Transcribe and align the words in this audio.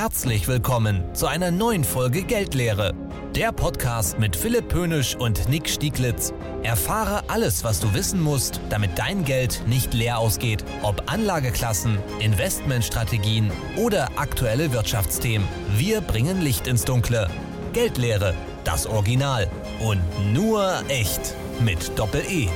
Herzlich 0.00 0.46
willkommen 0.46 1.12
zu 1.12 1.26
einer 1.26 1.50
neuen 1.50 1.82
Folge 1.82 2.22
Geldlehre. 2.22 2.94
Der 3.34 3.50
Podcast 3.50 4.16
mit 4.16 4.36
Philipp 4.36 4.68
Pönisch 4.68 5.16
und 5.16 5.48
Nick 5.48 5.68
Stieglitz. 5.68 6.32
Erfahre 6.62 7.24
alles, 7.28 7.64
was 7.64 7.80
du 7.80 7.92
wissen 7.94 8.20
musst, 8.20 8.60
damit 8.70 8.96
dein 8.96 9.24
Geld 9.24 9.60
nicht 9.66 9.94
leer 9.94 10.20
ausgeht. 10.20 10.64
Ob 10.82 11.10
Anlageklassen, 11.10 11.98
Investmentstrategien 12.20 13.50
oder 13.76 14.08
aktuelle 14.14 14.72
Wirtschaftsthemen. 14.72 15.48
Wir 15.76 16.00
bringen 16.00 16.42
Licht 16.42 16.68
ins 16.68 16.84
Dunkle. 16.84 17.28
Geldlehre, 17.72 18.34
das 18.62 18.86
Original. 18.86 19.50
Und 19.80 20.00
nur 20.32 20.80
echt. 20.88 21.34
Mit 21.58 21.98
Doppel-E. 21.98 22.48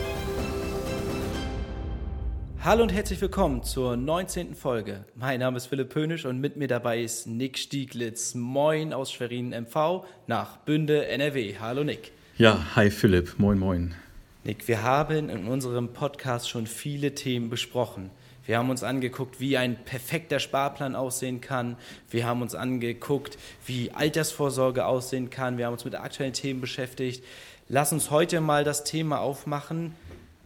Hallo 2.65 2.85
und 2.85 2.93
herzlich 2.93 3.21
willkommen 3.21 3.65
zur 3.65 3.97
19. 3.97 4.55
Folge. 4.55 5.05
Mein 5.17 5.41
Name 5.41 5.57
ist 5.57 5.67
Philipp 5.67 5.89
Pönisch 5.89 6.27
und 6.27 6.39
mit 6.39 6.57
mir 6.57 6.69
dabei 6.69 7.03
ist 7.03 7.27
Nick 7.27 7.59
Stieglitz. 7.59 8.37
Moin 8.37 8.93
aus 8.93 9.11
Schwerin 9.11 9.49
MV 9.51 10.05
nach 10.29 10.59
Bünde 10.59 11.09
NRW. 11.09 11.57
Hallo 11.59 11.83
Nick. 11.83 12.13
Ja, 12.39 12.65
hi 12.77 12.89
Philipp. 12.93 13.35
Moin, 13.39 13.59
moin. 13.59 13.97
Nick, 14.45 14.69
wir 14.69 14.85
haben 14.85 15.29
in 15.29 15.49
unserem 15.49 15.93
Podcast 15.93 16.49
schon 16.49 16.69
viele 16.69 17.17
Themen 17.17 17.51
besprochen. 17.51 18.11
Wir 18.47 18.59
haben 18.59 18.71
uns 18.71 18.85
angeguckt, 18.85 19.41
wie 19.41 19.57
ein 19.57 19.77
perfekter 19.85 20.39
Sparplan 20.39 20.95
aussehen 20.95 21.41
kann. 21.41 21.77
Wir 22.11 22.27
haben 22.27 22.43
uns 22.43 22.55
angeguckt, 22.55 23.39
wie 23.67 23.91
Altersvorsorge 23.91 24.87
aussehen 24.87 25.31
kann. 25.31 25.59
Wir 25.59 25.67
haben 25.67 25.73
uns 25.73 25.85
mit 25.85 25.97
aktuellen 25.97 26.33
Themen 26.33 26.61
beschäftigt. 26.61 27.25
Lass 27.69 27.93
uns 27.93 28.11
heute 28.11 28.41
mal 28.41 28.65
das 28.65 28.85
Thema 28.85 29.21
aufmachen, 29.21 29.95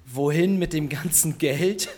wohin 0.06 0.58
mit 0.58 0.72
dem 0.72 0.88
ganzen 0.88 1.38
Geld, 1.38 1.88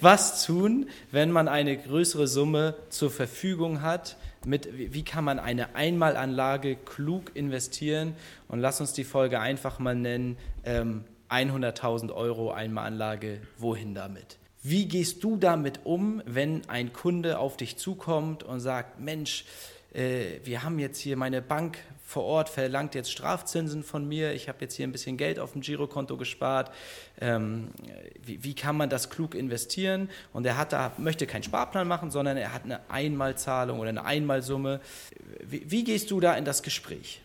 was 0.00 0.46
tun, 0.46 0.88
wenn 1.10 1.30
man 1.30 1.48
eine 1.48 1.76
größere 1.76 2.26
Summe 2.26 2.76
zur 2.88 3.10
Verfügung 3.10 3.82
hat, 3.82 4.16
mit, 4.44 4.68
wie 4.72 5.04
kann 5.04 5.24
man 5.24 5.38
eine 5.38 5.74
Einmalanlage 5.74 6.76
klug 6.76 7.32
investieren? 7.34 8.14
Und 8.48 8.60
lass 8.60 8.80
uns 8.80 8.94
die 8.94 9.04
Folge 9.04 9.40
einfach 9.40 9.78
mal 9.78 9.94
nennen, 9.94 10.38
ähm, 10.64 11.04
100.000 11.28 12.12
Euro 12.12 12.50
Einmalanlage, 12.50 13.40
wohin 13.58 13.94
damit? 13.94 14.38
Wie 14.62 14.88
gehst 14.88 15.22
du 15.24 15.36
damit 15.36 15.80
um, 15.84 16.22
wenn 16.26 16.68
ein 16.68 16.92
Kunde 16.92 17.38
auf 17.38 17.56
dich 17.56 17.76
zukommt 17.76 18.42
und 18.42 18.60
sagt, 18.60 19.00
Mensch, 19.00 19.44
äh, 19.92 20.40
wir 20.44 20.62
haben 20.62 20.78
jetzt 20.78 20.98
hier 20.98 21.16
meine 21.16 21.42
Bank 21.42 21.78
vor 22.10 22.24
Ort 22.24 22.48
verlangt 22.48 22.96
jetzt 22.96 23.12
Strafzinsen 23.12 23.84
von 23.84 24.04
mir, 24.04 24.32
ich 24.32 24.48
habe 24.48 24.58
jetzt 24.62 24.74
hier 24.74 24.84
ein 24.84 24.90
bisschen 24.90 25.16
Geld 25.16 25.38
auf 25.38 25.52
dem 25.52 25.60
Girokonto 25.60 26.16
gespart, 26.16 26.72
ähm, 27.20 27.68
wie, 28.20 28.42
wie, 28.42 28.52
kann 28.52 28.76
man 28.76 28.90
das 28.90 29.10
klug 29.10 29.36
investieren? 29.36 30.10
Und 30.32 30.44
er 30.44 30.56
hat 30.56 30.72
da, 30.72 30.90
möchte 30.98 31.28
keinen 31.28 31.44
Sparplan 31.44 31.86
machen, 31.86 32.10
sondern 32.10 32.36
er 32.36 32.52
hat 32.52 32.64
eine 32.64 32.80
Einmalzahlung 32.90 33.78
oder 33.78 33.90
eine 33.90 34.04
Einmalsumme. 34.04 34.80
Wie, 35.44 35.70
wie 35.70 35.84
gehst 35.84 36.10
du 36.10 36.18
da 36.18 36.34
in 36.34 36.44
das 36.44 36.64
Gespräch? 36.64 37.20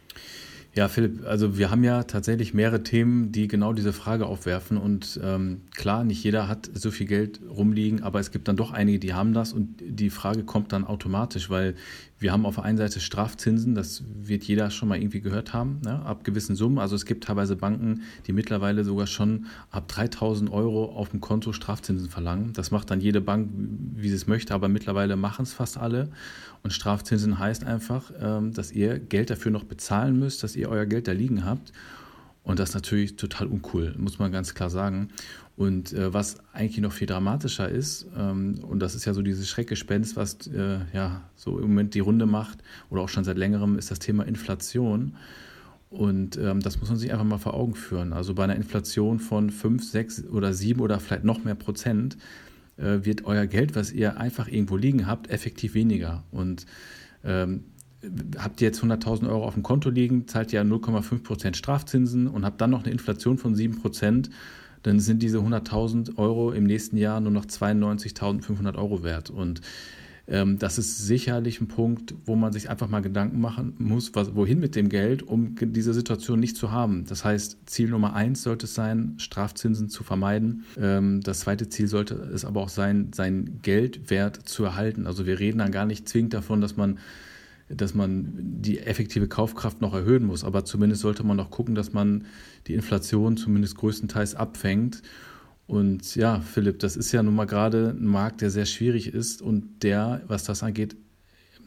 Ja, 0.75 0.89
Philipp, 0.89 1.25
also 1.25 1.57
wir 1.57 1.71
haben 1.71 1.85
ja 1.85 2.03
tatsächlich 2.03 2.53
mehrere 2.53 2.83
Themen, 2.83 3.31
die 3.31 3.47
genau 3.47 3.71
diese 3.71 3.93
Frage 3.93 4.25
aufwerfen. 4.25 4.77
Und 4.77 5.17
ähm, 5.23 5.61
klar, 5.73 6.03
nicht 6.03 6.21
jeder 6.21 6.49
hat 6.49 6.69
so 6.73 6.91
viel 6.91 7.07
Geld 7.07 7.39
rumliegen, 7.49 8.03
aber 8.03 8.19
es 8.19 8.29
gibt 8.29 8.49
dann 8.49 8.57
doch 8.57 8.71
einige, 8.71 8.99
die 8.99 9.13
haben 9.13 9.31
das 9.31 9.53
und 9.53 9.77
die 9.79 10.09
Frage 10.09 10.43
kommt 10.43 10.73
dann 10.73 10.83
automatisch, 10.83 11.49
weil 11.49 11.75
wir 12.17 12.31
haben 12.31 12.45
auf 12.45 12.55
der 12.55 12.63
einen 12.63 12.77
Seite 12.77 12.99
Strafzinsen, 12.99 13.75
das 13.75 14.03
wird 14.21 14.45
jeder 14.45 14.69
schon 14.69 14.87
mal 14.87 14.97
irgendwie 14.97 15.21
gehört 15.21 15.53
haben, 15.53 15.81
ne, 15.83 16.01
ab 16.05 16.23
gewissen 16.23 16.55
Summen. 16.55 16.79
Also 16.79 16.95
es 16.95 17.05
gibt 17.05 17.25
teilweise 17.25 17.55
Banken, 17.55 18.03
die 18.25 18.33
mittlerweile 18.33 18.83
sogar 18.83 19.05
schon 19.05 19.45
ab 19.69 19.87
3000 19.89 20.49
Euro 20.49 20.85
auf 20.85 21.09
dem 21.09 21.19
Konto 21.19 21.53
Strafzinsen 21.53 22.09
verlangen. 22.09 22.53
Das 22.53 22.71
macht 22.71 22.89
dann 22.89 23.01
jede 23.01 23.19
Bank, 23.21 23.49
wie 23.53 24.09
sie 24.09 24.15
es 24.15 24.27
möchte, 24.27 24.53
aber 24.53 24.69
mittlerweile 24.69 25.17
machen 25.17 25.43
es 25.43 25.53
fast 25.53 25.77
alle. 25.77 26.09
Und 26.63 26.71
Strafzinsen 26.71 27.37
heißt 27.37 27.63
einfach, 27.63 28.11
ähm, 28.19 28.51
dass 28.53 28.71
ihr 28.71 28.97
Geld 28.97 29.29
dafür 29.29 29.51
noch 29.51 29.65
bezahlen 29.65 30.17
müsst, 30.17 30.41
dass 30.41 30.55
ihr 30.55 30.64
euer 30.67 30.85
Geld 30.85 31.07
da 31.07 31.11
liegen 31.11 31.45
habt. 31.45 31.71
Und 32.43 32.59
das 32.59 32.69
ist 32.69 32.75
natürlich 32.75 33.15
total 33.15 33.47
uncool, 33.47 33.95
muss 33.97 34.19
man 34.19 34.31
ganz 34.31 34.53
klar 34.53 34.69
sagen. 34.69 35.09
Und 35.57 35.93
äh, 35.93 36.13
was 36.13 36.37
eigentlich 36.53 36.77
noch 36.79 36.91
viel 36.91 37.07
dramatischer 37.07 37.67
ist, 37.67 38.05
ähm, 38.15 38.59
und 38.61 38.79
das 38.79 38.93
ist 38.93 39.05
ja 39.05 39.13
so 39.13 39.21
dieses 39.21 39.49
Schreckgespenst, 39.49 40.15
was 40.15 40.47
äh, 40.47 40.79
ja 40.93 41.21
so 41.35 41.57
im 41.57 41.69
Moment 41.69 41.95
die 41.95 42.01
Runde 42.01 42.25
macht 42.25 42.59
oder 42.89 43.01
auch 43.01 43.09
schon 43.09 43.23
seit 43.23 43.37
längerem, 43.37 43.77
ist 43.77 43.89
das 43.89 43.99
Thema 43.99 44.27
Inflation. 44.27 45.15
Und 45.89 46.37
ähm, 46.37 46.59
das 46.59 46.79
muss 46.79 46.89
man 46.89 46.97
sich 46.97 47.11
einfach 47.11 47.25
mal 47.25 47.37
vor 47.37 47.53
Augen 47.53 47.73
führen. 47.73 48.11
Also 48.11 48.33
bei 48.35 48.43
einer 48.43 48.55
Inflation 48.55 49.19
von 49.19 49.49
5, 49.49 49.83
6 49.83 50.25
oder 50.25 50.53
7 50.53 50.81
oder 50.81 50.99
vielleicht 50.99 51.23
noch 51.23 51.43
mehr 51.45 51.55
Prozent 51.55 52.17
äh, 52.77 53.05
wird 53.05 53.25
euer 53.25 53.47
Geld, 53.47 53.75
was 53.75 53.91
ihr 53.91 54.17
einfach 54.17 54.47
irgendwo 54.49 54.75
liegen 54.75 55.07
habt, 55.07 55.29
effektiv 55.29 55.73
weniger. 55.73 56.23
Und 56.31 56.65
ähm, 57.23 57.63
habt 58.37 58.61
ihr 58.61 58.67
jetzt 58.67 58.83
100.000 58.83 59.29
Euro 59.29 59.45
auf 59.45 59.53
dem 59.53 59.63
Konto 59.63 59.89
liegen, 59.89 60.27
zahlt 60.27 60.53
ihr 60.53 60.63
0,5 60.63 61.23
Prozent 61.23 61.57
Strafzinsen 61.57 62.27
und 62.27 62.45
habt 62.45 62.61
dann 62.61 62.69
noch 62.69 62.83
eine 62.83 62.91
Inflation 62.91 63.37
von 63.37 63.55
7 63.55 63.81
Prozent 63.81 64.29
dann 64.85 64.99
sind 64.99 65.23
diese 65.23 65.39
100.000 65.39 66.17
Euro 66.17 66.51
im 66.51 66.63
nächsten 66.63 66.97
Jahr 66.97 67.19
nur 67.19 67.31
noch 67.31 67.45
92.500 67.45 68.75
Euro 68.75 69.03
wert. 69.03 69.31
Und 69.31 69.61
ähm, 70.27 70.59
das 70.59 70.77
ist 70.77 70.99
sicherlich 70.99 71.59
ein 71.59 71.67
Punkt, 71.67 72.13
wo 72.25 72.35
man 72.35 72.53
sich 72.53 72.69
einfach 72.69 72.87
mal 72.87 73.01
Gedanken 73.01 73.41
machen 73.41 73.73
muss, 73.79 74.13
was, 74.13 74.35
wohin 74.35 74.59
mit 74.59 74.75
dem 74.75 74.89
Geld, 74.89 75.23
um 75.23 75.55
diese 75.59 75.93
Situation 75.93 76.39
nicht 76.39 76.55
zu 76.55 76.71
haben. 76.71 77.05
Das 77.07 77.25
heißt, 77.25 77.57
Ziel 77.65 77.89
Nummer 77.89 78.13
eins 78.13 78.43
sollte 78.43 78.67
es 78.67 78.75
sein, 78.75 79.15
Strafzinsen 79.17 79.89
zu 79.89 80.03
vermeiden. 80.03 80.65
Ähm, 80.79 81.21
das 81.21 81.41
zweite 81.41 81.67
Ziel 81.67 81.87
sollte 81.87 82.13
es 82.15 82.45
aber 82.45 82.61
auch 82.61 82.69
sein, 82.69 83.11
sein 83.13 83.59
Geldwert 83.63 84.47
zu 84.47 84.65
erhalten. 84.65 85.07
Also 85.07 85.25
wir 85.25 85.39
reden 85.39 85.57
dann 85.57 85.71
gar 85.71 85.87
nicht 85.87 86.07
zwingend 86.07 86.35
davon, 86.35 86.61
dass 86.61 86.77
man 86.77 86.99
dass 87.69 87.95
man 87.95 88.33
die 88.61 88.79
effektive 88.79 89.27
Kaufkraft 89.27 89.81
noch 89.81 89.93
erhöhen 89.93 90.25
muss. 90.25 90.43
Aber 90.43 90.65
zumindest 90.65 91.01
sollte 91.01 91.23
man 91.23 91.37
noch 91.37 91.49
gucken, 91.49 91.75
dass 91.75 91.93
man 91.93 92.25
die 92.67 92.73
Inflation 92.73 93.37
zumindest 93.37 93.75
größtenteils 93.77 94.35
abfängt. 94.35 95.01
Und 95.67 96.15
ja, 96.15 96.41
Philipp, 96.41 96.79
das 96.79 96.95
ist 96.95 97.11
ja 97.11 97.23
nun 97.23 97.35
mal 97.35 97.45
gerade 97.45 97.89
ein 97.89 98.05
Markt, 98.05 98.41
der 98.41 98.51
sehr 98.51 98.67
schwierig 98.67 99.13
ist 99.13 99.41
und 99.41 99.83
der, 99.83 100.21
was 100.27 100.43
das 100.43 100.61
angeht, 100.61 100.95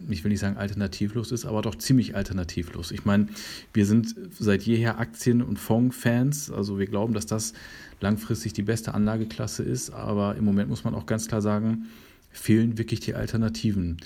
ich 0.08 0.22
will 0.22 0.30
nicht 0.30 0.40
sagen 0.40 0.56
alternativlos 0.56 1.32
ist, 1.32 1.44
aber 1.44 1.62
doch 1.62 1.74
ziemlich 1.74 2.14
alternativlos. 2.14 2.92
Ich 2.92 3.04
meine, 3.04 3.26
wir 3.72 3.84
sind 3.84 4.14
seit 4.38 4.62
jeher 4.62 4.98
Aktien- 4.98 5.42
und 5.42 5.58
Fonds-Fans. 5.58 6.50
Also 6.52 6.78
wir 6.78 6.86
glauben, 6.86 7.14
dass 7.14 7.26
das 7.26 7.52
langfristig 8.00 8.52
die 8.52 8.62
beste 8.62 8.94
Anlageklasse 8.94 9.64
ist. 9.64 9.90
Aber 9.90 10.36
im 10.36 10.44
Moment 10.44 10.68
muss 10.68 10.84
man 10.84 10.94
auch 10.94 11.06
ganz 11.06 11.26
klar 11.26 11.42
sagen, 11.42 11.88
fehlen 12.30 12.78
wirklich 12.78 13.00
die 13.00 13.14
Alternativen. 13.14 13.96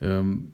Ähm, 0.00 0.52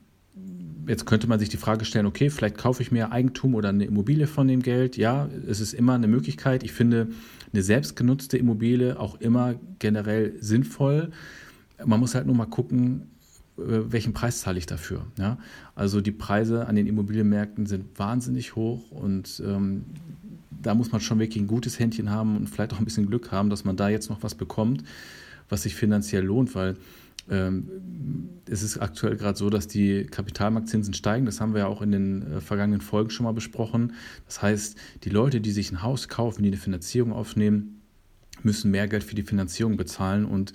jetzt 0.87 1.07
könnte 1.07 1.27
man 1.27 1.39
sich 1.39 1.49
die 1.49 1.57
Frage 1.57 1.85
stellen, 1.85 2.07
okay, 2.07 2.31
vielleicht 2.31 2.59
kaufe 2.59 2.83
ich 2.83 2.91
mir 2.91 3.13
Eigentum 3.13 3.55
oder 3.55 3.69
eine 3.69 3.85
Immobilie 3.85 4.27
von 4.27 4.49
dem 4.49 4.63
Geld. 4.63 4.97
Ja, 4.97 5.29
es 5.47 5.61
ist 5.61 5.73
immer 5.73 5.95
eine 5.95 6.09
Möglichkeit. 6.09 6.63
Ich 6.63 6.73
finde 6.73 7.09
eine 7.53 7.63
selbstgenutzte 7.63 8.39
Immobilie 8.39 8.99
auch 8.99 9.21
immer 9.21 9.55
generell 9.79 10.35
sinnvoll. 10.41 11.11
Man 11.85 12.01
muss 12.01 12.15
halt 12.15 12.27
nur 12.27 12.35
mal 12.35 12.47
gucken, 12.47 13.11
äh, 13.59 13.63
welchen 13.93 14.13
Preis 14.13 14.41
zahle 14.41 14.59
ich 14.59 14.67
dafür. 14.67 15.07
Ja? 15.19 15.39
Also 15.75 16.01
die 16.01 16.13
Preise 16.13 16.67
an 16.67 16.77
den 16.77 16.87
Immobilienmärkten 16.87 17.67
sind 17.67 17.99
wahnsinnig 17.99 18.57
hoch 18.57 18.91
und 18.91 19.43
ähm, 19.45 19.85
da 20.63 20.75
muss 20.75 20.93
man 20.93 21.01
schon 21.01 21.19
wirklich 21.19 21.43
ein 21.43 21.49
gutes 21.49 21.79
Händchen 21.79 22.11
haben 22.11 22.37
und 22.37 22.49
vielleicht 22.49 22.73
auch 22.73 22.79
ein 22.79 22.85
bisschen 22.85 23.07
Glück 23.07 23.33
haben, 23.33 23.51
dass 23.51 23.65
man 23.65 23.77
da 23.77 23.89
jetzt 23.89 24.11
noch 24.11 24.23
was 24.23 24.35
bekommt, 24.35 24.85
was 25.49 25.65
sich 25.65 25.75
finanziell 25.75 26.25
lohnt, 26.25 26.55
weil 26.55 26.77
es 27.29 28.63
ist 28.63 28.79
aktuell 28.79 29.17
gerade 29.17 29.39
so, 29.39 29.49
dass 29.51 29.69
die 29.69 30.05
Kapitalmarktzinsen 30.05 30.95
steigen. 30.95 31.27
Das 31.27 31.41
haben 31.41 31.55
wir 31.55 31.61
ja 31.61 31.67
auch 31.67 31.83
in 31.83 31.93
den 31.93 32.23
äh, 32.23 32.41
vergangenen 32.41 32.81
Folgen 32.81 33.11
schon 33.11 33.25
mal 33.25 33.33
besprochen. 33.33 33.95
Das 34.27 34.43
heißt, 34.43 34.77
die 35.05 35.11
Leute, 35.11 35.41
die 35.41 35.53
sich 35.53 35.71
ein 35.71 35.83
Haus 35.83 36.09
kaufen, 36.09 36.43
die 36.43 36.49
eine 36.49 36.57
Finanzierung 36.57 37.13
aufnehmen, 37.13 37.82
müssen 38.45 38.71
mehr 38.71 38.89
Geld 38.89 39.05
für 39.05 39.15
die 39.15 39.23
Finanzierung 39.23 39.77
bezahlen 39.77 40.25
und 40.25 40.53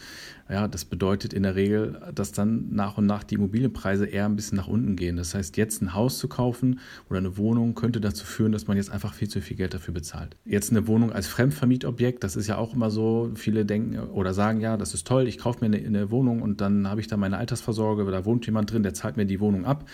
ja, 0.50 0.68
das 0.68 0.86
bedeutet 0.86 1.34
in 1.34 1.44
der 1.44 1.56
Regel, 1.56 2.00
dass 2.16 2.32
dann 2.32 2.70
nach 2.72 2.98
und 2.98 3.06
nach 3.06 3.24
die 3.24 3.36
Immobilienpreise 3.36 4.06
eher 4.06 4.26
ein 4.26 4.36
bisschen 4.38 4.56
nach 4.56 4.68
unten 4.68 4.96
gehen. 4.96 5.18
Das 5.18 5.36
heißt, 5.36 5.58
jetzt 5.58 5.82
ein 5.82 5.94
Haus 5.94 6.20
zu 6.20 6.30
kaufen 6.30 6.80
oder 7.10 7.20
eine 7.20 7.38
Wohnung 7.38 7.76
könnte 7.76 8.00
dazu 8.00 8.26
führen, 8.26 8.54
dass 8.54 8.68
man 8.68 8.78
jetzt 8.78 8.90
einfach 8.90 9.14
viel 9.14 9.28
zu 9.28 9.42
viel 9.42 9.58
Geld 9.58 9.74
dafür 9.74 9.94
bezahlt. 9.94 10.38
Jetzt 10.46 10.72
eine 10.72 10.88
Wohnung 10.88 11.12
als 11.12 11.28
Fremdvermietobjekt, 11.28 12.24
das 12.24 12.38
ist 12.38 12.48
ja 12.48 12.58
auch 12.58 12.74
immer 12.74 12.90
so, 12.92 13.32
viele 13.36 13.66
denken 13.66 14.00
oder 14.00 14.34
sagen, 14.34 14.62
ja, 14.62 14.78
das 14.78 14.94
ist 14.94 15.06
toll, 15.06 15.28
ich 15.28 15.38
kaufe 15.38 15.68
mir 15.68 15.76
eine, 15.76 15.86
eine 15.86 16.12
Wohnung 16.12 16.42
und 16.42 16.62
dann 16.62 16.88
habe 16.88 17.02
ich 17.02 17.08
da 17.08 17.18
meine 17.18 17.38
Altersvorsorge, 17.38 18.10
da 18.10 18.26
wohnt 18.26 18.46
jemand 18.46 18.72
drin, 18.72 18.84
der 18.84 18.94
zahlt 18.94 19.18
mir 19.18 19.26
die 19.26 19.42
Wohnung 19.42 19.66
ab. 19.66 19.86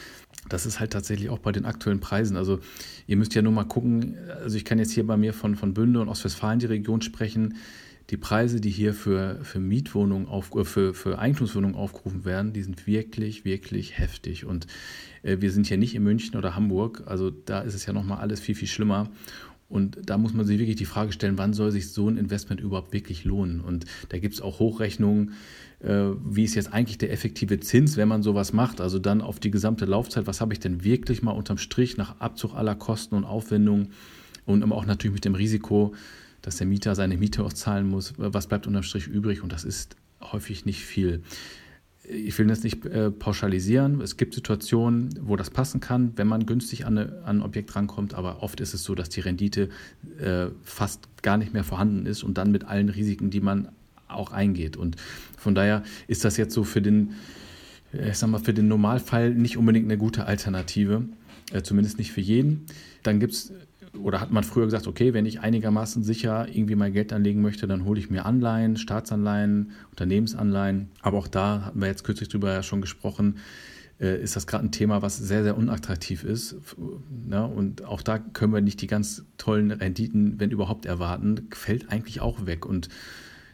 Das 0.49 0.65
ist 0.65 0.79
halt 0.79 0.91
tatsächlich 0.91 1.29
auch 1.29 1.39
bei 1.39 1.51
den 1.51 1.65
aktuellen 1.65 1.99
Preisen. 1.99 2.35
Also 2.37 2.59
ihr 3.07 3.17
müsst 3.17 3.33
ja 3.33 3.41
nur 3.41 3.53
mal 3.53 3.63
gucken, 3.63 4.17
also 4.43 4.57
ich 4.57 4.65
kann 4.65 4.77
jetzt 4.77 4.91
hier 4.91 5.07
bei 5.07 5.17
mir 5.17 5.33
von, 5.33 5.55
von 5.55 5.73
Bünde 5.73 6.01
und 6.01 6.09
Ostwestfalen 6.09 6.59
die 6.59 6.65
Region 6.65 7.01
sprechen 7.01 7.55
die 8.09 8.17
Preise, 8.17 8.59
die 8.59 8.69
hier 8.69 8.93
für, 8.93 9.39
für 9.43 9.59
Mietwohnungen, 9.59 10.27
auf, 10.27 10.53
äh, 10.55 10.65
für, 10.65 10.93
für 10.93 11.19
Eigentumswohnungen 11.19 11.75
aufgerufen 11.75 12.25
werden, 12.25 12.53
die 12.53 12.61
sind 12.61 12.85
wirklich, 12.85 13.45
wirklich 13.45 13.97
heftig. 13.97 14.45
Und 14.45 14.67
äh, 15.23 15.37
wir 15.39 15.51
sind 15.51 15.67
hier 15.67 15.77
nicht 15.77 15.95
in 15.95 16.03
München 16.03 16.37
oder 16.37 16.55
Hamburg, 16.55 17.03
also 17.05 17.29
da 17.29 17.61
ist 17.61 17.73
es 17.73 17.85
ja 17.85 17.93
nochmal 17.93 18.19
alles 18.19 18.39
viel, 18.39 18.55
viel 18.55 18.67
schlimmer. 18.67 19.09
Und 19.73 19.97
da 20.05 20.19
muss 20.19 20.35
man 20.35 20.45
sich 20.45 20.59
wirklich 20.59 20.75
die 20.75 20.85
Frage 20.85 21.11
stellen, 21.13 21.39
wann 21.39 21.53
soll 21.53 21.71
sich 21.71 21.89
so 21.89 22.07
ein 22.07 22.15
Investment 22.15 22.61
überhaupt 22.61 22.93
wirklich 22.93 23.25
lohnen? 23.25 23.59
Und 23.59 23.85
da 24.09 24.19
gibt 24.19 24.35
es 24.35 24.39
auch 24.39 24.59
Hochrechnungen, 24.59 25.31
äh, 25.79 26.11
wie 26.23 26.43
ist 26.43 26.53
jetzt 26.53 26.71
eigentlich 26.71 26.99
der 26.99 27.11
effektive 27.11 27.59
Zins, 27.59 27.97
wenn 27.97 28.07
man 28.07 28.21
sowas 28.21 28.53
macht? 28.53 28.81
Also 28.81 28.99
dann 28.99 29.19
auf 29.19 29.39
die 29.39 29.49
gesamte 29.49 29.85
Laufzeit, 29.85 30.27
was 30.27 30.41
habe 30.41 30.53
ich 30.53 30.59
denn 30.59 30.83
wirklich 30.83 31.23
mal 31.23 31.31
unterm 31.31 31.57
Strich 31.57 31.97
nach 31.97 32.19
Abzug 32.19 32.53
aller 32.53 32.75
Kosten 32.75 33.15
und 33.15 33.25
Aufwendungen 33.25 33.93
und 34.45 34.71
auch 34.71 34.85
natürlich 34.85 35.15
mit 35.15 35.25
dem 35.25 35.33
Risiko, 35.33 35.95
dass 36.43 36.57
der 36.57 36.67
Mieter 36.67 36.93
seine 36.93 37.17
Miete 37.17 37.43
auch 37.43 37.53
zahlen 37.53 37.89
muss, 37.89 38.13
was 38.17 38.45
bleibt 38.45 38.67
unterm 38.67 38.83
Strich 38.83 39.07
übrig? 39.07 39.41
Und 39.41 39.51
das 39.51 39.63
ist 39.63 39.95
häufig 40.21 40.65
nicht 40.65 40.81
viel 40.81 41.23
ich 42.07 42.37
will 42.37 42.47
das 42.47 42.63
nicht 42.63 42.85
äh, 42.85 43.11
pauschalisieren. 43.11 44.01
Es 44.01 44.17
gibt 44.17 44.33
Situationen, 44.33 45.09
wo 45.21 45.35
das 45.35 45.49
passen 45.49 45.79
kann, 45.79 46.13
wenn 46.17 46.27
man 46.27 46.45
günstig 46.45 46.85
an, 46.85 46.97
eine, 46.97 47.23
an 47.23 47.37
ein 47.37 47.41
Objekt 47.41 47.75
rankommt, 47.75 48.13
aber 48.13 48.43
oft 48.43 48.59
ist 48.59 48.73
es 48.73 48.83
so, 48.83 48.93
dass 48.93 49.09
die 49.09 49.21
Rendite 49.21 49.69
äh, 50.19 50.47
fast 50.63 51.07
gar 51.21 51.37
nicht 51.37 51.53
mehr 51.53 51.63
vorhanden 51.63 52.05
ist 52.05 52.23
und 52.23 52.37
dann 52.37 52.51
mit 52.51 52.65
allen 52.65 52.89
Risiken, 52.89 53.29
die 53.29 53.39
man 53.39 53.69
auch 54.07 54.31
eingeht. 54.31 54.75
Und 54.75 54.97
von 55.37 55.55
daher 55.55 55.83
ist 56.07 56.25
das 56.25 56.37
jetzt 56.37 56.53
so 56.53 56.63
für 56.63 56.81
den, 56.81 57.13
äh, 57.93 58.09
ich 58.09 58.17
sag 58.17 58.29
mal, 58.29 58.39
für 58.39 58.53
den 58.53 58.67
Normalfall 58.67 59.33
nicht 59.33 59.57
unbedingt 59.57 59.85
eine 59.85 59.97
gute 59.97 60.25
Alternative, 60.25 61.03
äh, 61.53 61.61
zumindest 61.61 61.97
nicht 61.97 62.11
für 62.11 62.21
jeden. 62.21 62.65
Dann 63.03 63.19
gibt 63.19 63.33
es 63.33 63.53
oder 64.01 64.19
hat 64.19 64.31
man 64.31 64.43
früher 64.43 64.65
gesagt, 64.65 64.87
okay, 64.87 65.13
wenn 65.13 65.25
ich 65.25 65.41
einigermaßen 65.41 66.03
sicher 66.03 66.47
irgendwie 66.49 66.75
mein 66.75 66.93
Geld 66.93 67.13
anlegen 67.13 67.41
möchte, 67.41 67.67
dann 67.67 67.85
hole 67.85 67.99
ich 67.99 68.09
mir 68.09 68.25
Anleihen, 68.25 68.77
Staatsanleihen, 68.77 69.71
Unternehmensanleihen. 69.91 70.89
Aber 71.01 71.17
auch 71.17 71.27
da 71.27 71.65
hatten 71.65 71.79
wir 71.79 71.87
jetzt 71.87 72.03
kürzlich 72.03 72.29
drüber 72.29 72.51
ja 72.51 72.63
schon 72.63 72.81
gesprochen, 72.81 73.37
äh, 73.99 74.21
ist 74.21 74.35
das 74.35 74.47
gerade 74.47 74.65
ein 74.65 74.71
Thema, 74.71 75.01
was 75.01 75.17
sehr, 75.17 75.43
sehr 75.43 75.57
unattraktiv 75.57 76.23
ist. 76.23 76.55
Ne? 77.27 77.45
Und 77.45 77.85
auch 77.85 78.01
da 78.01 78.17
können 78.17 78.53
wir 78.53 78.61
nicht 78.61 78.81
die 78.81 78.87
ganz 78.87 79.25
tollen 79.37 79.71
Renditen, 79.71 80.39
wenn 80.39 80.49
überhaupt, 80.49 80.85
erwarten. 80.85 81.47
Fällt 81.51 81.91
eigentlich 81.91 82.19
auch 82.19 82.45
weg. 82.47 82.65
Und 82.65 82.89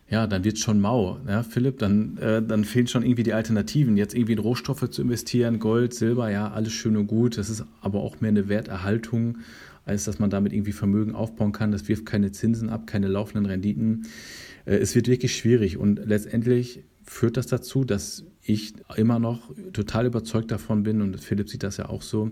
ja, 0.09 0.25
dann 0.25 0.43
wird 0.43 0.57
es 0.57 0.63
schon 0.63 0.79
mau, 0.79 1.19
ja, 1.27 1.43
Philipp, 1.43 1.77
dann, 1.77 2.17
äh, 2.17 2.41
dann 2.41 2.63
fehlen 2.63 2.87
schon 2.87 3.03
irgendwie 3.03 3.23
die 3.23 3.33
Alternativen. 3.33 3.95
Jetzt 3.95 4.15
irgendwie 4.15 4.33
in 4.33 4.39
Rohstoffe 4.39 4.89
zu 4.89 5.01
investieren, 5.01 5.59
Gold, 5.59 5.93
Silber, 5.93 6.31
ja, 6.31 6.49
alles 6.49 6.73
schön 6.73 6.97
und 6.97 7.07
gut. 7.07 7.37
Das 7.37 7.49
ist 7.49 7.63
aber 7.81 7.99
auch 7.99 8.19
mehr 8.21 8.29
eine 8.29 8.47
Werterhaltung 8.47 9.39
als 9.89 10.05
dass 10.05 10.19
man 10.19 10.29
damit 10.29 10.53
irgendwie 10.53 10.71
Vermögen 10.71 11.15
aufbauen 11.15 11.51
kann. 11.51 11.71
Das 11.71 11.87
wirft 11.87 12.05
keine 12.05 12.31
Zinsen 12.31 12.69
ab, 12.69 12.87
keine 12.87 13.07
laufenden 13.07 13.45
Renditen. 13.45 14.05
Äh, 14.65 14.75
es 14.75 14.95
wird 14.95 15.07
wirklich 15.07 15.35
schwierig 15.35 15.77
und 15.77 15.99
letztendlich 16.05 16.83
führt 17.03 17.37
das 17.37 17.47
dazu, 17.47 17.83
dass 17.83 18.23
ich 18.41 18.73
immer 18.95 19.17
noch 19.17 19.51
total 19.73 20.05
überzeugt 20.05 20.51
davon 20.51 20.83
bin 20.83 21.01
und 21.01 21.19
Philipp 21.19 21.49
sieht 21.49 21.63
das 21.63 21.77
ja 21.77 21.89
auch 21.89 22.03
so, 22.03 22.31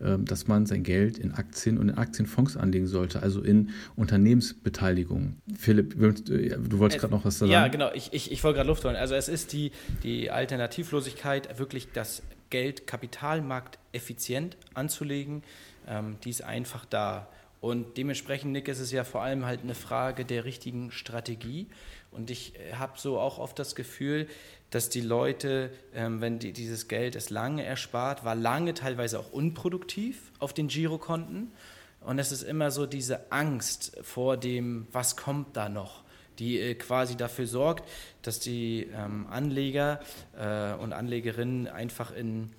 ähm, 0.00 0.24
dass 0.24 0.46
man 0.46 0.66
sein 0.66 0.84
Geld 0.84 1.18
in 1.18 1.32
Aktien 1.32 1.78
und 1.78 1.88
in 1.88 1.98
Aktienfonds 1.98 2.56
anlegen 2.56 2.86
sollte, 2.86 3.22
also 3.22 3.42
in 3.42 3.70
Unternehmensbeteiligung. 3.96 5.36
Philipp, 5.58 5.94
du 5.98 6.78
wolltest 6.78 7.00
gerade 7.00 7.12
noch 7.12 7.24
was 7.24 7.40
sagen? 7.40 7.50
Ja, 7.50 7.66
genau, 7.66 7.90
ich, 7.92 8.12
ich, 8.12 8.30
ich 8.30 8.44
wollte 8.44 8.58
gerade 8.58 8.68
Luft 8.68 8.84
holen. 8.84 8.96
Also 8.96 9.16
es 9.16 9.28
ist 9.28 9.52
die, 9.52 9.72
die 10.04 10.30
Alternativlosigkeit, 10.30 11.58
wirklich 11.58 11.88
das 11.92 12.22
Geld 12.50 12.86
kapitalmarkteffizient 12.86 14.56
anzulegen, 14.74 15.42
ähm, 15.88 16.18
die 16.24 16.30
ist 16.30 16.42
einfach 16.42 16.84
da. 16.84 17.28
Und 17.60 17.96
dementsprechend, 17.96 18.52
Nick, 18.52 18.68
ist 18.68 18.78
es 18.78 18.92
ja 18.92 19.04
vor 19.04 19.22
allem 19.22 19.46
halt 19.46 19.62
eine 19.62 19.74
Frage 19.74 20.26
der 20.26 20.44
richtigen 20.44 20.90
Strategie. 20.90 21.66
Und 22.10 22.30
ich 22.30 22.54
äh, 22.56 22.74
habe 22.74 22.92
so 22.96 23.18
auch 23.18 23.38
oft 23.38 23.58
das 23.58 23.74
Gefühl, 23.74 24.28
dass 24.70 24.90
die 24.90 25.00
Leute, 25.00 25.70
ähm, 25.94 26.20
wenn 26.20 26.38
die, 26.38 26.52
dieses 26.52 26.88
Geld 26.88 27.16
es 27.16 27.30
lange 27.30 27.64
erspart, 27.64 28.24
war 28.24 28.34
lange 28.34 28.74
teilweise 28.74 29.18
auch 29.18 29.32
unproduktiv 29.32 30.32
auf 30.40 30.52
den 30.52 30.68
Girokonten. 30.68 31.52
Und 32.00 32.18
es 32.18 32.32
ist 32.32 32.42
immer 32.42 32.70
so 32.70 32.84
diese 32.84 33.32
Angst 33.32 33.96
vor 34.02 34.36
dem, 34.36 34.86
was 34.92 35.16
kommt 35.16 35.56
da 35.56 35.68
noch, 35.68 36.02
die 36.38 36.60
äh, 36.60 36.74
quasi 36.74 37.16
dafür 37.16 37.46
sorgt, 37.46 37.88
dass 38.22 38.40
die 38.40 38.88
ähm, 38.94 39.26
Anleger 39.30 40.00
äh, 40.38 40.74
und 40.74 40.92
Anlegerinnen 40.92 41.66
einfach 41.68 42.14
in 42.14 42.52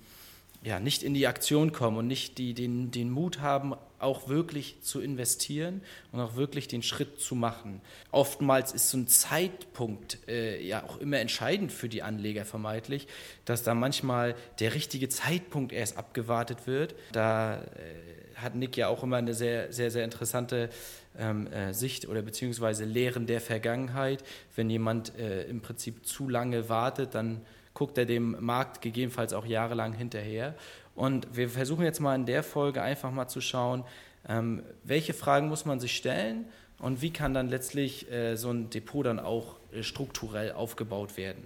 ja, 0.62 0.80
nicht 0.80 1.02
in 1.02 1.14
die 1.14 1.26
Aktion 1.26 1.72
kommen 1.72 1.96
und 1.96 2.06
nicht 2.06 2.38
die, 2.38 2.54
den, 2.54 2.90
den 2.90 3.10
Mut 3.10 3.40
haben, 3.40 3.74
auch 3.98 4.28
wirklich 4.28 4.82
zu 4.82 5.00
investieren 5.00 5.80
und 6.12 6.20
auch 6.20 6.36
wirklich 6.36 6.68
den 6.68 6.82
Schritt 6.82 7.20
zu 7.20 7.34
machen. 7.34 7.80
Oftmals 8.10 8.72
ist 8.72 8.90
so 8.90 8.98
ein 8.98 9.08
Zeitpunkt 9.08 10.18
äh, 10.28 10.62
ja 10.62 10.84
auch 10.84 10.98
immer 10.98 11.18
entscheidend 11.18 11.72
für 11.72 11.88
die 11.88 12.02
Anleger 12.02 12.44
vermeintlich, 12.44 13.06
dass 13.44 13.62
da 13.62 13.74
manchmal 13.74 14.34
der 14.60 14.74
richtige 14.74 15.08
Zeitpunkt 15.08 15.72
erst 15.72 15.96
abgewartet 15.96 16.66
wird. 16.66 16.94
Da 17.12 17.62
äh, 17.62 18.36
hat 18.36 18.54
Nick 18.54 18.76
ja 18.76 18.88
auch 18.88 19.02
immer 19.02 19.16
eine 19.16 19.34
sehr, 19.34 19.72
sehr, 19.72 19.90
sehr 19.90 20.04
interessante 20.04 20.68
ähm, 21.18 21.46
äh, 21.46 21.72
Sicht 21.72 22.06
oder 22.06 22.22
beziehungsweise 22.22 22.84
Lehren 22.84 23.26
der 23.26 23.40
Vergangenheit. 23.40 24.22
Wenn 24.54 24.68
jemand 24.68 25.18
äh, 25.18 25.44
im 25.44 25.62
Prinzip 25.62 26.06
zu 26.06 26.28
lange 26.28 26.68
wartet, 26.68 27.14
dann 27.14 27.40
guckt 27.76 27.98
er 27.98 28.06
dem 28.06 28.36
Markt 28.40 28.80
gegebenenfalls 28.80 29.34
auch 29.34 29.46
jahrelang 29.46 29.92
hinterher. 29.92 30.54
Und 30.94 31.28
wir 31.36 31.50
versuchen 31.50 31.84
jetzt 31.84 32.00
mal 32.00 32.14
in 32.14 32.24
der 32.24 32.42
Folge 32.42 32.82
einfach 32.82 33.12
mal 33.12 33.28
zu 33.28 33.42
schauen, 33.42 33.84
ähm, 34.26 34.62
welche 34.82 35.12
Fragen 35.12 35.48
muss 35.48 35.66
man 35.66 35.78
sich 35.78 35.94
stellen 35.94 36.46
und 36.78 37.02
wie 37.02 37.10
kann 37.10 37.34
dann 37.34 37.48
letztlich 37.48 38.10
äh, 38.10 38.36
so 38.36 38.50
ein 38.50 38.70
Depot 38.70 39.04
dann 39.04 39.20
auch 39.20 39.56
äh, 39.72 39.82
strukturell 39.82 40.52
aufgebaut 40.52 41.18
werden. 41.18 41.44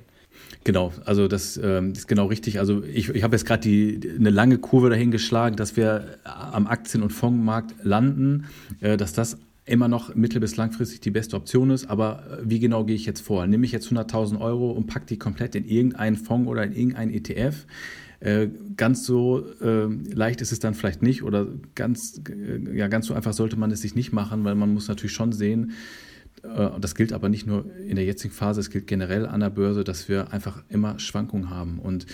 Genau, 0.63 0.93
also 1.05 1.27
das 1.27 1.57
ähm, 1.57 1.93
ist 1.93 2.07
genau 2.07 2.27
richtig. 2.27 2.61
Also 2.61 2.85
ich, 2.85 3.09
ich 3.09 3.25
habe 3.25 3.35
jetzt 3.35 3.45
gerade 3.45 3.69
eine 3.69 4.31
lange 4.31 4.59
Kurve 4.59 4.89
dahin 4.89 5.11
geschlagen, 5.11 5.57
dass 5.57 5.77
wir 5.77 6.19
am 6.23 6.69
Aktien- 6.69 7.03
und 7.03 7.11
Fondsmarkt 7.11 7.75
landen, 7.83 8.47
äh, 8.81 8.97
dass 8.97 9.13
das 9.13 9.37
immer 9.71 9.89
noch 9.89 10.15
mittel- 10.15 10.41
bis 10.41 10.57
langfristig 10.57 11.01
die 11.01 11.11
beste 11.11 11.37
Option 11.37 11.71
ist. 11.71 11.87
Aber 11.87 12.41
äh, 12.41 12.43
wie 12.45 12.59
genau 12.59 12.85
gehe 12.85 12.97
ich 12.97 13.07
jetzt 13.07 13.21
vor? 13.21 13.47
Nehme 13.47 13.65
ich 13.65 13.73
jetzt 13.73 13.89
100.000 13.89 14.41
Euro 14.41 14.71
und 14.73 14.87
packe 14.87 15.07
die 15.07 15.19
komplett 15.19 15.55
in 15.55 15.65
irgendeinen 15.65 16.17
Fonds 16.17 16.49
oder 16.49 16.65
in 16.65 16.73
irgendeinen 16.73 17.13
ETF? 17.13 17.67
Äh, 18.21 18.49
ganz 18.77 19.07
so 19.07 19.47
äh, 19.61 19.87
leicht 20.13 20.43
ist 20.43 20.53
es 20.53 20.59
dann 20.59 20.75
vielleicht 20.75 21.03
nicht 21.03 21.23
oder 21.23 21.47
ganz, 21.75 22.21
äh, 22.29 22.77
ja, 22.77 22.89
ganz 22.89 23.07
so 23.07 23.15
einfach 23.15 23.33
sollte 23.33 23.57
man 23.57 23.71
es 23.71 23.81
sich 23.81 23.95
nicht 23.95 24.13
machen, 24.13 24.45
weil 24.45 24.55
man 24.55 24.75
muss 24.75 24.89
natürlich 24.89 25.13
schon 25.13 25.33
sehen, 25.33 25.73
das 26.43 26.95
gilt 26.95 27.13
aber 27.13 27.29
nicht 27.29 27.47
nur 27.47 27.67
in 27.77 27.97
der 27.97 28.07
jetzigen 28.07 28.33
Phase, 28.33 28.61
es 28.61 28.71
gilt 28.71 28.87
generell 28.87 29.27
an 29.27 29.41
der 29.41 29.51
Börse, 29.51 29.85
dass 29.85 30.09
wir 30.09 30.33
einfach 30.33 30.63
immer 30.71 30.99
Schwankungen 30.99 31.51
haben. 31.51 31.79
Und 31.79 32.07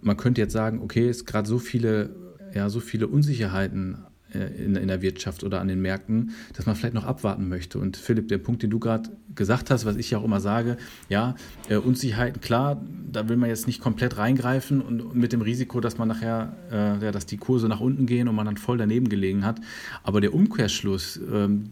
man 0.00 0.16
könnte 0.16 0.40
jetzt 0.40 0.52
sagen, 0.52 0.80
okay, 0.82 1.08
es 1.08 1.26
gerade 1.26 1.48
so 1.48 1.60
viele, 1.60 2.10
ja, 2.54 2.70
so 2.70 2.80
viele 2.80 3.06
Unsicherheiten 3.06 3.98
in, 4.34 4.76
in 4.76 4.88
der 4.88 5.02
Wirtschaft 5.02 5.44
oder 5.44 5.60
an 5.60 5.68
den 5.68 5.80
Märkten, 5.80 6.32
dass 6.54 6.66
man 6.66 6.76
vielleicht 6.76 6.94
noch 6.94 7.04
abwarten 7.04 7.48
möchte. 7.48 7.78
Und 7.78 7.96
Philipp, 7.96 8.28
der 8.28 8.38
Punkt, 8.38 8.62
den 8.62 8.70
du 8.70 8.78
gerade 8.78 9.10
gesagt 9.34 9.70
hast, 9.70 9.84
was 9.84 9.96
ich 9.96 10.10
ja 10.10 10.18
auch 10.18 10.24
immer 10.24 10.40
sage, 10.40 10.76
ja, 11.08 11.34
äh, 11.68 11.76
Unsicherheiten, 11.76 12.40
klar, 12.40 12.82
da 13.10 13.28
will 13.28 13.36
man 13.36 13.48
jetzt 13.48 13.66
nicht 13.66 13.80
komplett 13.80 14.18
reingreifen 14.18 14.80
und, 14.80 15.00
und 15.00 15.16
mit 15.16 15.32
dem 15.32 15.40
Risiko, 15.40 15.80
dass 15.80 15.98
man 15.98 16.08
nachher, 16.08 16.56
äh, 16.70 17.04
ja, 17.04 17.12
dass 17.12 17.26
die 17.26 17.36
Kurse 17.38 17.68
nach 17.68 17.80
unten 17.80 18.06
gehen 18.06 18.28
und 18.28 18.34
man 18.34 18.46
dann 18.46 18.56
voll 18.56 18.78
daneben 18.78 19.08
gelegen 19.08 19.44
hat. 19.44 19.60
Aber 20.02 20.20
der 20.20 20.34
Umkehrschluss, 20.34 21.18
ähm, 21.32 21.64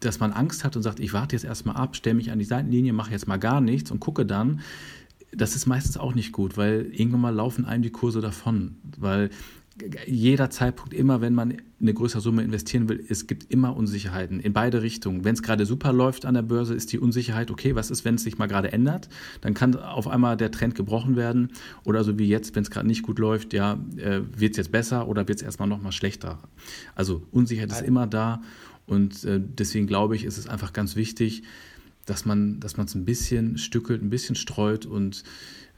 dass 0.00 0.20
man 0.20 0.32
Angst 0.32 0.64
hat 0.64 0.76
und 0.76 0.82
sagt, 0.82 1.00
ich 1.00 1.12
warte 1.12 1.34
jetzt 1.34 1.44
erstmal 1.44 1.76
ab, 1.76 1.96
stelle 1.96 2.16
mich 2.16 2.30
an 2.30 2.38
die 2.38 2.44
Seitenlinie, 2.44 2.92
mache 2.92 3.12
jetzt 3.12 3.26
mal 3.26 3.38
gar 3.38 3.60
nichts 3.60 3.90
und 3.90 4.00
gucke 4.00 4.26
dann, 4.26 4.60
das 5.36 5.56
ist 5.56 5.66
meistens 5.66 5.96
auch 5.96 6.14
nicht 6.14 6.32
gut, 6.32 6.56
weil 6.56 6.86
irgendwann 6.92 7.20
mal 7.20 7.34
laufen 7.34 7.64
einem 7.64 7.82
die 7.82 7.90
Kurse 7.90 8.20
davon. 8.20 8.76
Weil 8.98 9.30
jeder 10.06 10.50
Zeitpunkt, 10.50 10.94
immer 10.94 11.20
wenn 11.20 11.34
man 11.34 11.56
eine 11.80 11.94
größere 11.94 12.20
Summe 12.20 12.42
investieren 12.42 12.88
will, 12.88 13.04
es 13.08 13.26
gibt 13.26 13.50
immer 13.52 13.76
Unsicherheiten 13.76 14.38
in 14.38 14.52
beide 14.52 14.82
Richtungen. 14.82 15.24
Wenn 15.24 15.34
es 15.34 15.42
gerade 15.42 15.66
super 15.66 15.92
läuft 15.92 16.26
an 16.26 16.34
der 16.34 16.42
Börse, 16.42 16.74
ist 16.74 16.92
die 16.92 16.98
Unsicherheit, 16.98 17.50
okay, 17.50 17.74
was 17.74 17.90
ist, 17.90 18.04
wenn 18.04 18.14
es 18.14 18.22
sich 18.22 18.38
mal 18.38 18.46
gerade 18.46 18.72
ändert? 18.72 19.08
Dann 19.40 19.52
kann 19.54 19.74
auf 19.74 20.06
einmal 20.06 20.36
der 20.36 20.52
Trend 20.52 20.76
gebrochen 20.76 21.16
werden. 21.16 21.50
Oder 21.84 22.04
so 22.04 22.18
wie 22.18 22.28
jetzt, 22.28 22.54
wenn 22.54 22.62
es 22.62 22.70
gerade 22.70 22.86
nicht 22.86 23.02
gut 23.02 23.18
läuft, 23.18 23.52
ja, 23.52 23.78
äh, 23.96 24.20
wird 24.36 24.52
es 24.52 24.58
jetzt 24.58 24.72
besser 24.72 25.08
oder 25.08 25.26
wird 25.26 25.38
es 25.38 25.42
erstmal 25.42 25.68
nochmal 25.68 25.92
schlechter? 25.92 26.38
Also 26.94 27.26
Unsicherheit 27.32 27.72
ist 27.72 27.82
immer 27.82 28.06
da 28.06 28.42
und 28.86 29.24
äh, 29.24 29.40
deswegen 29.42 29.86
glaube 29.86 30.14
ich, 30.14 30.24
ist 30.24 30.38
es 30.38 30.48
einfach 30.48 30.72
ganz 30.72 30.94
wichtig, 30.94 31.42
dass 32.06 32.26
man 32.26 32.60
es 32.62 32.94
ein 32.94 33.04
bisschen 33.04 33.58
stückelt, 33.58 34.02
ein 34.02 34.10
bisschen 34.10 34.36
streut 34.36 34.86
und 34.86 35.24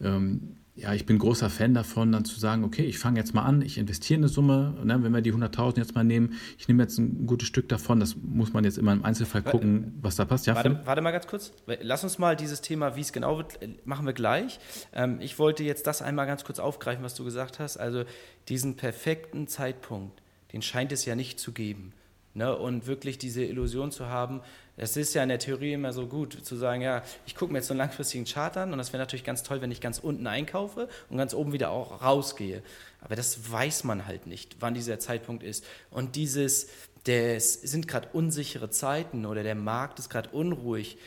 ähm, 0.01 0.57
ja, 0.77 0.93
ich 0.93 1.07
bin 1.07 1.19
großer 1.19 1.49
Fan 1.49 1.73
davon, 1.73 2.13
dann 2.13 2.27
zu 2.27 2.39
sagen, 2.39 2.63
okay, 2.63 2.85
ich 2.85 2.99
fange 2.99 3.19
jetzt 3.19 3.35
mal 3.35 3.43
an, 3.43 3.63
ich 3.63 3.79
investiere 3.79 4.19
eine 4.19 4.29
Summe, 4.29 4.75
ne, 4.85 5.03
wenn 5.03 5.13
wir 5.13 5.23
die 5.23 5.33
100.000 5.33 5.79
jetzt 5.79 5.95
mal 5.95 6.05
nehmen, 6.05 6.35
ich 6.59 6.69
nehme 6.69 6.83
jetzt 6.83 6.99
ein 6.99 7.27
gutes 7.27 7.49
Stück 7.49 7.69
davon, 7.71 7.99
das 7.99 8.15
muss 8.15 8.53
man 8.53 8.63
jetzt 8.63 8.77
immer 8.77 8.93
im 8.93 9.03
Einzelfall 9.03 9.43
gucken, 9.43 9.99
was 10.03 10.17
da 10.17 10.27
passt. 10.27 10.47
Ja, 10.47 10.55
warte, 10.55 10.83
warte, 10.85 11.01
mal 11.01 11.13
ganz 11.13 11.27
kurz, 11.27 11.53
lass 11.81 12.05
uns 12.05 12.19
mal 12.19 12.37
dieses 12.37 12.61
Thema, 12.61 12.95
wie 12.95 13.01
es 13.01 13.15
genau 13.15 13.39
wird, 13.39 13.63
äh, 13.63 13.71
machen 13.87 14.05
wir 14.05 14.13
gleich. 14.13 14.61
Ähm, 14.93 15.19
ich 15.21 15.39
wollte 15.39 15.65
jetzt 15.65 15.87
das 15.87 16.03
einmal 16.03 16.27
ganz 16.27 16.45
kurz 16.45 16.59
aufgreifen, 16.59 17.03
was 17.03 17.15
du 17.15 17.25
gesagt 17.25 17.59
hast, 17.59 17.79
also 17.79 18.05
diesen 18.49 18.77
perfekten 18.77 19.49
Zeitpunkt, 19.49 20.21
den 20.53 20.61
scheint 20.61 20.93
es 20.93 21.07
ja 21.07 21.15
nicht 21.17 21.41
zu 21.41 21.53
geben. 21.53 21.95
Ne? 22.35 22.55
Und 22.55 22.87
wirklich 22.87 23.17
diese 23.17 23.43
Illusion 23.43 23.91
zu 23.93 24.09
haben, 24.09 24.43
es 24.77 24.97
ist 24.97 25.15
ja 25.15 25.23
in 25.23 25.31
der 25.31 25.39
Theorie 25.39 25.73
immer 25.73 25.93
so 25.93 26.07
gut 26.07 26.33
zu 26.45 26.57
sagen, 26.57 26.83
ja, 26.83 27.03
ich 27.27 27.35
gucke 27.35 27.53
mir 27.53 27.59
jetzt 27.59 27.69
so 27.69 27.73
einen 27.73 27.79
langfristigen 27.79 28.27
Chart 28.27 28.57
an 28.59 28.73
und 28.73 28.79
das 28.79 28.93
wäre 28.93 29.03
natürlich 29.03 29.25
ganz 29.25 29.43
toll, 29.43 29.63
wenn 29.63 29.71
ich 29.71 29.81
ganz 29.81 29.99
unten 29.99 30.27
einkaufe 30.27 30.89
und 31.09 31.17
ganz 31.17 31.33
oben 31.33 31.53
wieder 31.53 31.71
auch 31.71 32.03
rausgehe. 32.03 32.63
Aber 33.01 33.17
das 33.17 33.51
weiß 33.51 33.85
man 33.85 34.07
halt 34.07 34.27
nicht, 34.27 34.57
wann 34.61 34.75
dieser 34.75 34.99
Zeitpunkt 34.99 35.43
ist. 35.43 35.65
Und 35.91 36.17
dieses, 36.17 36.69
es 37.07 37.55
sind 37.55 37.89
gerade 37.89 38.09
unsichere 38.13 38.69
Zeiten 38.69 39.25
oder 39.25 39.43
der 39.43 39.55
Markt 39.55 39.99
ist 39.99 40.11
gerade 40.11 40.29
unruhig, 40.31 40.99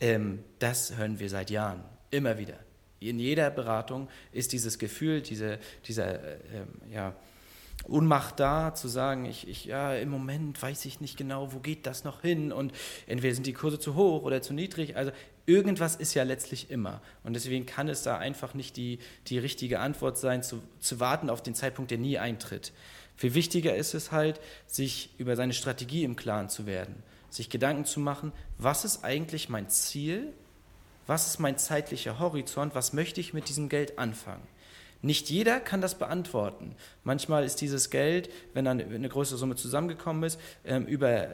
ähm, 0.00 0.42
das 0.58 0.96
hören 0.96 1.20
wir 1.20 1.30
seit 1.30 1.50
Jahren, 1.50 1.84
immer 2.10 2.38
wieder. 2.38 2.58
In 2.98 3.18
jeder 3.18 3.50
Beratung 3.50 4.08
ist 4.32 4.52
dieses 4.52 4.78
Gefühl, 4.78 5.22
diese, 5.22 5.58
dieser, 5.86 6.22
äh, 6.24 6.34
äh, 6.34 6.92
ja, 6.92 7.14
Unmacht 7.84 8.38
da, 8.38 8.74
zu 8.74 8.86
sagen, 8.86 9.24
ich, 9.24 9.48
ich, 9.48 9.64
ja, 9.64 9.94
im 9.94 10.08
Moment 10.08 10.60
weiß 10.62 10.84
ich 10.84 11.00
nicht 11.00 11.16
genau, 11.16 11.52
wo 11.52 11.58
geht 11.58 11.86
das 11.86 12.04
noch 12.04 12.22
hin 12.22 12.52
und 12.52 12.72
entweder 13.06 13.34
sind 13.34 13.46
die 13.46 13.52
Kurse 13.52 13.78
zu 13.78 13.94
hoch 13.94 14.22
oder 14.22 14.40
zu 14.40 14.54
niedrig. 14.54 14.96
Also 14.96 15.10
irgendwas 15.46 15.96
ist 15.96 16.14
ja 16.14 16.22
letztlich 16.22 16.70
immer. 16.70 17.00
Und 17.24 17.34
deswegen 17.34 17.66
kann 17.66 17.88
es 17.88 18.02
da 18.02 18.18
einfach 18.18 18.54
nicht 18.54 18.76
die, 18.76 18.98
die 19.26 19.38
richtige 19.38 19.80
Antwort 19.80 20.16
sein, 20.16 20.42
zu, 20.42 20.62
zu 20.78 21.00
warten 21.00 21.28
auf 21.28 21.42
den 21.42 21.54
Zeitpunkt, 21.54 21.90
der 21.90 21.98
nie 21.98 22.18
eintritt. 22.18 22.72
Viel 23.16 23.34
wichtiger 23.34 23.76
ist 23.76 23.94
es 23.94 24.12
halt, 24.12 24.40
sich 24.66 25.10
über 25.18 25.36
seine 25.36 25.52
Strategie 25.52 26.04
im 26.04 26.16
Klaren 26.16 26.48
zu 26.48 26.66
werden, 26.66 27.02
sich 27.30 27.50
Gedanken 27.50 27.84
zu 27.84 28.00
machen, 28.00 28.32
was 28.58 28.84
ist 28.84 29.04
eigentlich 29.04 29.48
mein 29.48 29.68
Ziel, 29.68 30.32
was 31.06 31.26
ist 31.26 31.38
mein 31.38 31.58
zeitlicher 31.58 32.18
Horizont, 32.18 32.74
was 32.74 32.92
möchte 32.92 33.20
ich 33.20 33.34
mit 33.34 33.48
diesem 33.48 33.68
Geld 33.68 33.98
anfangen. 33.98 34.46
Nicht 35.02 35.30
jeder 35.30 35.58
kann 35.58 35.80
das 35.80 35.96
beantworten. 35.96 36.76
Manchmal 37.02 37.44
ist 37.44 37.60
dieses 37.60 37.90
Geld, 37.90 38.30
wenn 38.54 38.64
dann 38.64 38.80
eine 38.80 39.08
größere 39.08 39.36
Summe 39.36 39.56
zusammengekommen 39.56 40.22
ist, 40.22 40.38
ähm, 40.64 40.86
über 40.86 41.26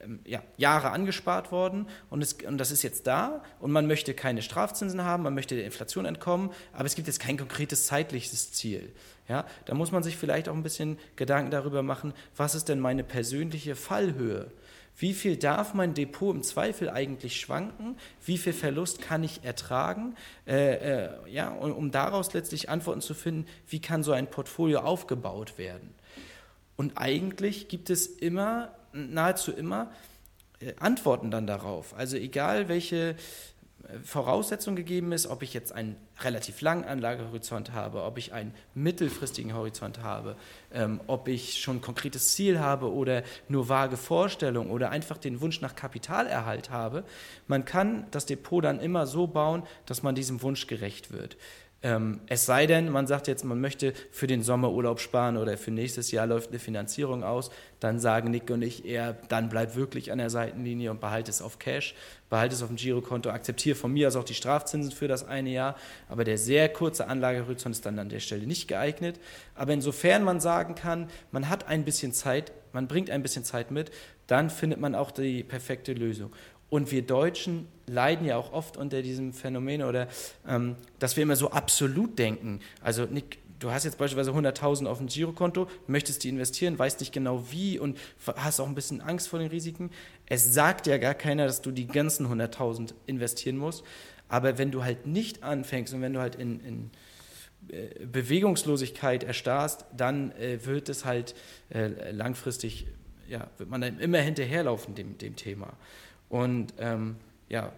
ähm, 0.00 0.18
ja, 0.24 0.42
Jahre 0.56 0.90
angespart 0.90 1.52
worden 1.52 1.86
und, 2.10 2.42
und 2.42 2.58
das 2.58 2.72
ist 2.72 2.82
jetzt 2.82 3.06
da 3.06 3.44
und 3.60 3.70
man 3.70 3.86
möchte 3.86 4.12
keine 4.14 4.42
Strafzinsen 4.42 5.04
haben, 5.04 5.22
man 5.22 5.34
möchte 5.34 5.54
der 5.54 5.64
Inflation 5.64 6.04
entkommen, 6.04 6.50
aber 6.72 6.86
es 6.86 6.96
gibt 6.96 7.06
jetzt 7.06 7.20
kein 7.20 7.38
konkretes 7.38 7.86
zeitliches 7.86 8.52
Ziel. 8.52 8.92
Ja, 9.28 9.46
da 9.66 9.74
muss 9.74 9.92
man 9.92 10.02
sich 10.02 10.16
vielleicht 10.16 10.48
auch 10.48 10.54
ein 10.54 10.64
bisschen 10.64 10.98
Gedanken 11.14 11.52
darüber 11.52 11.84
machen, 11.84 12.12
was 12.36 12.56
ist 12.56 12.68
denn 12.68 12.80
meine 12.80 13.04
persönliche 13.04 13.76
Fallhöhe? 13.76 14.50
Wie 14.96 15.14
viel 15.14 15.36
darf 15.36 15.74
mein 15.74 15.94
Depot 15.94 16.34
im 16.34 16.42
Zweifel 16.42 16.90
eigentlich 16.90 17.40
schwanken? 17.40 17.96
Wie 18.24 18.38
viel 18.38 18.52
Verlust 18.52 19.00
kann 19.00 19.24
ich 19.24 19.42
ertragen? 19.42 20.14
Äh, 20.46 21.04
äh, 21.04 21.10
ja, 21.28 21.50
um, 21.50 21.72
um 21.72 21.90
daraus 21.90 22.32
letztlich 22.34 22.68
Antworten 22.68 23.00
zu 23.00 23.14
finden, 23.14 23.46
wie 23.68 23.80
kann 23.80 24.02
so 24.02 24.12
ein 24.12 24.28
Portfolio 24.28 24.80
aufgebaut 24.80 25.58
werden? 25.58 25.94
Und 26.76 26.98
eigentlich 26.98 27.68
gibt 27.68 27.90
es 27.90 28.06
immer, 28.06 28.74
nahezu 28.92 29.52
immer, 29.52 29.90
äh, 30.60 30.74
Antworten 30.78 31.30
dann 31.30 31.46
darauf. 31.46 31.94
Also 31.94 32.16
egal 32.16 32.68
welche 32.68 33.16
Voraussetzung 34.04 34.76
gegeben 34.76 35.12
ist, 35.12 35.26
ob 35.26 35.42
ich 35.42 35.54
jetzt 35.54 35.72
einen 35.72 35.96
relativ 36.20 36.60
langen 36.60 36.84
Anlagehorizont 36.84 37.72
habe, 37.72 38.02
ob 38.02 38.18
ich 38.18 38.32
einen 38.32 38.54
mittelfristigen 38.74 39.54
Horizont 39.54 40.02
habe, 40.02 40.36
ähm, 40.72 41.00
ob 41.06 41.28
ich 41.28 41.60
schon 41.60 41.76
ein 41.76 41.80
konkretes 41.80 42.34
Ziel 42.34 42.60
habe 42.60 42.92
oder 42.92 43.22
nur 43.48 43.68
vage 43.68 43.96
Vorstellungen 43.96 44.70
oder 44.70 44.90
einfach 44.90 45.18
den 45.18 45.40
Wunsch 45.40 45.60
nach 45.60 45.74
Kapitalerhalt 45.74 46.70
habe. 46.70 47.04
Man 47.46 47.64
kann 47.64 48.06
das 48.10 48.26
Depot 48.26 48.64
dann 48.64 48.80
immer 48.80 49.06
so 49.06 49.26
bauen, 49.26 49.62
dass 49.86 50.02
man 50.02 50.14
diesem 50.14 50.42
Wunsch 50.42 50.66
gerecht 50.66 51.12
wird. 51.12 51.36
Ähm, 51.84 52.20
es 52.28 52.46
sei 52.46 52.66
denn, 52.66 52.90
man 52.90 53.08
sagt 53.08 53.26
jetzt, 53.26 53.44
man 53.44 53.60
möchte 53.60 53.92
für 54.12 54.28
den 54.28 54.42
Sommerurlaub 54.42 55.00
sparen 55.00 55.36
oder 55.36 55.58
für 55.58 55.72
nächstes 55.72 56.12
Jahr 56.12 56.28
läuft 56.28 56.50
eine 56.50 56.60
Finanzierung 56.60 57.24
aus, 57.24 57.50
dann 57.80 57.98
sagen 57.98 58.30
Nick 58.30 58.48
und 58.50 58.62
ich 58.62 58.84
eher, 58.84 59.14
dann 59.28 59.48
bleib 59.48 59.74
wirklich 59.74 60.12
an 60.12 60.18
der 60.18 60.30
Seitenlinie 60.30 60.92
und 60.92 61.00
behalte 61.00 61.30
es 61.30 61.42
auf 61.42 61.58
Cash, 61.58 61.96
behalte 62.30 62.54
es 62.54 62.62
auf 62.62 62.68
dem 62.68 62.76
Girokonto, 62.76 63.30
akzeptiere 63.30 63.74
von 63.74 63.92
mir 63.92 64.06
aus 64.06 64.14
auch 64.14 64.24
die 64.24 64.34
Strafzinsen 64.34 64.92
für 64.92 65.08
das 65.08 65.26
eine 65.26 65.50
Jahr, 65.50 65.76
aber 66.08 66.22
der 66.22 66.38
sehr 66.38 66.68
kurze 66.68 67.08
Anlagehorizont 67.08 67.74
ist 67.74 67.84
dann 67.84 67.98
an 67.98 68.08
der 68.08 68.20
Stelle 68.20 68.46
nicht 68.46 68.68
geeignet. 68.68 69.18
Aber 69.56 69.72
insofern 69.72 70.22
man 70.22 70.40
sagen 70.40 70.76
kann, 70.76 71.08
man 71.32 71.48
hat 71.48 71.66
ein 71.66 71.84
bisschen 71.84 72.12
Zeit, 72.12 72.52
man 72.72 72.86
bringt 72.86 73.10
ein 73.10 73.22
bisschen 73.22 73.44
Zeit 73.44 73.72
mit, 73.72 73.90
dann 74.28 74.50
findet 74.50 74.80
man 74.80 74.94
auch 74.94 75.10
die 75.10 75.42
perfekte 75.42 75.92
Lösung. 75.92 76.32
Und 76.72 76.90
wir 76.90 77.02
Deutschen 77.02 77.68
leiden 77.86 78.26
ja 78.26 78.38
auch 78.38 78.54
oft 78.54 78.78
unter 78.78 79.02
diesem 79.02 79.34
Phänomen 79.34 79.82
oder 79.82 80.08
ähm, 80.48 80.76
dass 80.98 81.16
wir 81.16 81.22
immer 81.22 81.36
so 81.36 81.50
absolut 81.50 82.18
denken. 82.18 82.60
Also 82.80 83.04
Nick, 83.04 83.40
du 83.58 83.70
hast 83.70 83.84
jetzt 83.84 83.98
beispielsweise 83.98 84.30
100.000 84.30 84.86
auf 84.86 84.96
dem 84.96 85.06
Girokonto, 85.06 85.68
möchtest 85.86 86.24
die 86.24 86.30
investieren, 86.30 86.78
weißt 86.78 87.00
nicht 87.00 87.12
genau 87.12 87.44
wie 87.50 87.78
und 87.78 87.98
hast 88.24 88.58
auch 88.58 88.66
ein 88.66 88.74
bisschen 88.74 89.02
Angst 89.02 89.28
vor 89.28 89.38
den 89.38 89.48
Risiken. 89.48 89.90
Es 90.24 90.54
sagt 90.54 90.86
ja 90.86 90.96
gar 90.96 91.12
keiner, 91.12 91.44
dass 91.44 91.60
du 91.60 91.72
die 91.72 91.86
ganzen 91.86 92.26
100.000 92.26 92.94
investieren 93.04 93.58
musst. 93.58 93.84
Aber 94.30 94.56
wenn 94.56 94.70
du 94.70 94.82
halt 94.82 95.06
nicht 95.06 95.42
anfängst 95.42 95.92
und 95.92 96.00
wenn 96.00 96.14
du 96.14 96.20
halt 96.20 96.36
in, 96.36 96.58
in 96.60 96.90
äh, 97.68 98.06
Bewegungslosigkeit 98.06 99.24
erstarrst, 99.24 99.84
dann 99.94 100.32
äh, 100.36 100.64
wird 100.64 100.88
es 100.88 101.04
halt 101.04 101.34
äh, 101.68 102.12
langfristig, 102.12 102.86
ja, 103.28 103.50
wird 103.58 103.68
man 103.68 103.82
dann 103.82 103.98
immer 103.98 104.20
hinterherlaufen 104.20 104.94
dem, 104.94 105.18
dem 105.18 105.36
Thema. 105.36 105.76
Und 106.32 106.72
ähm, 106.78 107.16
ja, 107.50 107.70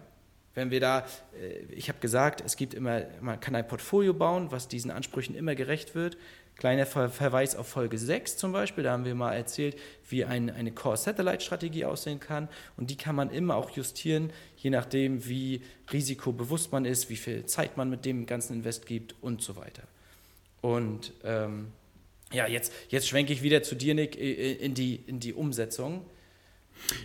wenn 0.54 0.70
wir 0.70 0.78
da, 0.78 1.00
äh, 1.40 1.64
ich 1.74 1.88
habe 1.88 1.98
gesagt, 1.98 2.40
es 2.46 2.56
gibt 2.56 2.72
immer, 2.72 3.02
man 3.20 3.40
kann 3.40 3.56
ein 3.56 3.66
Portfolio 3.66 4.14
bauen, 4.14 4.52
was 4.52 4.68
diesen 4.68 4.92
Ansprüchen 4.92 5.34
immer 5.34 5.56
gerecht 5.56 5.96
wird. 5.96 6.16
Kleiner 6.56 6.86
Ver 6.86 7.10
Verweis 7.10 7.56
auf 7.56 7.66
Folge 7.66 7.98
6 7.98 8.36
zum 8.36 8.52
Beispiel, 8.52 8.84
da 8.84 8.92
haben 8.92 9.04
wir 9.04 9.16
mal 9.16 9.32
erzählt, 9.32 9.76
wie 10.08 10.24
ein, 10.24 10.50
eine 10.50 10.70
Core-Satellite-Strategie 10.70 11.84
aussehen 11.84 12.20
kann. 12.20 12.48
Und 12.76 12.90
die 12.90 12.96
kann 12.96 13.16
man 13.16 13.30
immer 13.30 13.56
auch 13.56 13.70
justieren, 13.70 14.30
je 14.56 14.70
nachdem, 14.70 15.26
wie 15.26 15.62
risikobewusst 15.92 16.70
man 16.70 16.84
ist, 16.84 17.10
wie 17.10 17.16
viel 17.16 17.46
Zeit 17.46 17.76
man 17.76 17.90
mit 17.90 18.04
dem 18.04 18.24
ganzen 18.24 18.54
Invest 18.54 18.86
gibt 18.86 19.16
und 19.20 19.42
so 19.42 19.56
weiter. 19.56 19.82
Und 20.60 21.12
ähm, 21.24 21.72
ja, 22.32 22.46
jetzt, 22.46 22.72
jetzt 22.88 23.08
schwenke 23.08 23.32
ich 23.32 23.42
wieder 23.42 23.64
zu 23.64 23.74
dir, 23.74 23.96
Nick, 23.96 24.16
in 24.16 24.74
die, 24.74 24.94
in 25.08 25.18
die 25.18 25.34
Umsetzung. 25.34 26.06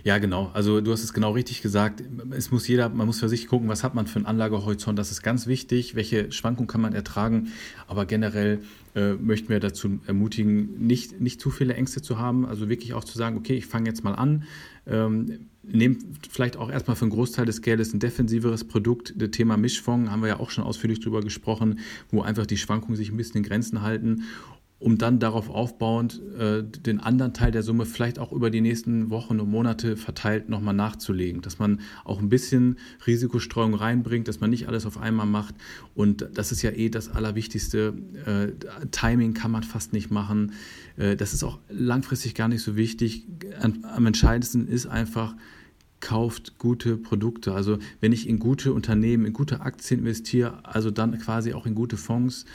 Ja, 0.04 0.18
genau. 0.18 0.52
Also 0.54 0.82
du 0.82 0.92
hast 0.92 1.04
es 1.04 1.14
genau 1.14 1.32
richtig 1.32 1.62
gesagt. 1.62 2.04
Es 2.32 2.52
muss 2.52 2.68
jeder, 2.68 2.90
man 2.90 3.08
muss 3.08 3.20
für 3.20 3.30
sich 3.30 3.48
gucken, 3.48 3.70
was 3.70 3.84
hat 3.84 3.96
man 3.96 4.08
für 4.08 4.18
einen 4.18 4.26
Anlagehorizont. 4.26 5.00
Das 5.00 5.12
ist 5.12 5.22
ganz 5.22 5.48
wichtig. 5.48 5.96
Welche 5.96 6.32
Schwankungen 6.32 6.68
kann 6.68 6.82
man 6.82 6.94
ertragen? 6.94 7.50
Aber 7.88 8.06
generell 8.06 8.60
äh, 8.96 9.14
möchten 9.14 9.50
wir 9.50 9.60
dazu 9.60 10.00
ermutigen, 10.06 10.86
nicht, 10.86 11.22
nicht 11.22 11.40
zu 11.40 11.50
viele 11.50 11.74
Ängste 11.74 12.02
zu 12.02 12.18
haben. 12.18 12.46
Also 12.46 12.70
wirklich 12.70 12.94
auch 12.94 13.04
zu 13.04 13.18
sagen, 13.18 13.38
okay, 13.38 13.56
ich 13.56 13.66
fange 13.66 13.90
jetzt 13.90 14.04
mal 14.04 14.14
an. 14.14 14.44
Ähm, 14.88 15.48
nehmt 15.64 16.04
vielleicht 16.30 16.58
auch 16.58 16.72
erstmal 16.72 16.96
für 16.96 17.04
einen 17.04 17.12
Großteil 17.12 17.46
des 17.46 17.62
Geldes 17.62 17.94
ein 17.94 18.00
defensiveres 18.00 18.64
Produkt. 18.64 19.14
Das 19.18 19.32
Thema 19.32 19.58
Mischfonds 19.58 20.10
haben 20.10 20.22
wir 20.22 20.30
ja 20.30 20.40
auch 20.40 20.50
schon 20.50 20.64
ausführlich 20.64 21.00
drüber 21.00 21.22
gesprochen, 21.22 21.80
wo 22.12 22.22
einfach 22.22 22.46
die 22.46 22.58
Schwankungen 22.58 22.96
sich 22.96 23.12
ein 23.12 23.18
bisschen 23.18 23.38
in 23.38 23.44
Grenzen 23.44 23.82
halten 23.82 24.24
um 24.80 24.98
dann 24.98 25.20
darauf 25.20 25.50
aufbauend 25.50 26.22
äh, 26.40 26.64
den 26.64 27.00
anderen 27.00 27.34
Teil 27.34 27.52
der 27.52 27.64
Summe 27.64 27.86
vielleicht 27.86 28.18
auch 28.18 28.32
über 28.32 28.50
die 28.50 28.62
nächsten 28.62 29.10
Wochen 29.10 29.40
und 29.40 29.50
Monate 29.50 29.98
verteilt 29.98 30.48
nochmal 30.48 30.74
nachzulegen. 30.74 31.42
Dass 31.42 31.60
man 31.60 31.82
auch 32.06 32.20
ein 32.20 32.30
bisschen 32.30 32.78
Risikostreuung 33.06 33.74
reinbringt, 33.74 34.30
dass 34.30 34.40
man 34.40 34.50
nicht 34.50 34.68
alles 34.68 34.86
auf 34.86 34.98
einmal 34.98 35.26
macht. 35.26 35.56
Und 35.96 36.30
das 36.34 36.54
ist 36.54 36.62
ja 36.62 36.72
eh 36.72 36.90
das 36.90 37.10
Allerwichtigste. 37.10 37.94
Äh, 38.26 38.88
Timing 38.92 39.34
kann 39.34 39.52
man 39.52 39.64
fast 39.64 39.92
nicht 39.92 40.12
machen. 40.12 40.54
Äh, 40.96 41.18
das 41.18 41.34
ist 41.34 41.44
auch 41.44 41.60
langfristig 41.70 42.34
gar 42.34 42.48
nicht 42.48 42.62
so 42.62 42.78
wichtig. 42.78 43.28
Am, 43.62 43.84
am 43.84 44.06
entscheidendsten 44.06 44.68
ist 44.68 44.86
einfach, 44.86 45.36
kauft 46.00 46.58
gute 46.58 46.96
Produkte. 46.96 47.54
Also 47.54 47.80
wenn 48.00 48.14
ich 48.14 48.30
in 48.30 48.40
gute 48.40 48.72
Unternehmen, 48.72 49.26
in 49.26 49.34
gute 49.34 49.60
Aktien 49.60 50.00
investiere, 50.00 50.64
also 50.64 50.92
dann 50.92 51.18
quasi 51.20 51.54
auch 51.54 51.66
in 51.66 51.76
gute 51.76 51.98
Fonds, 51.98 52.46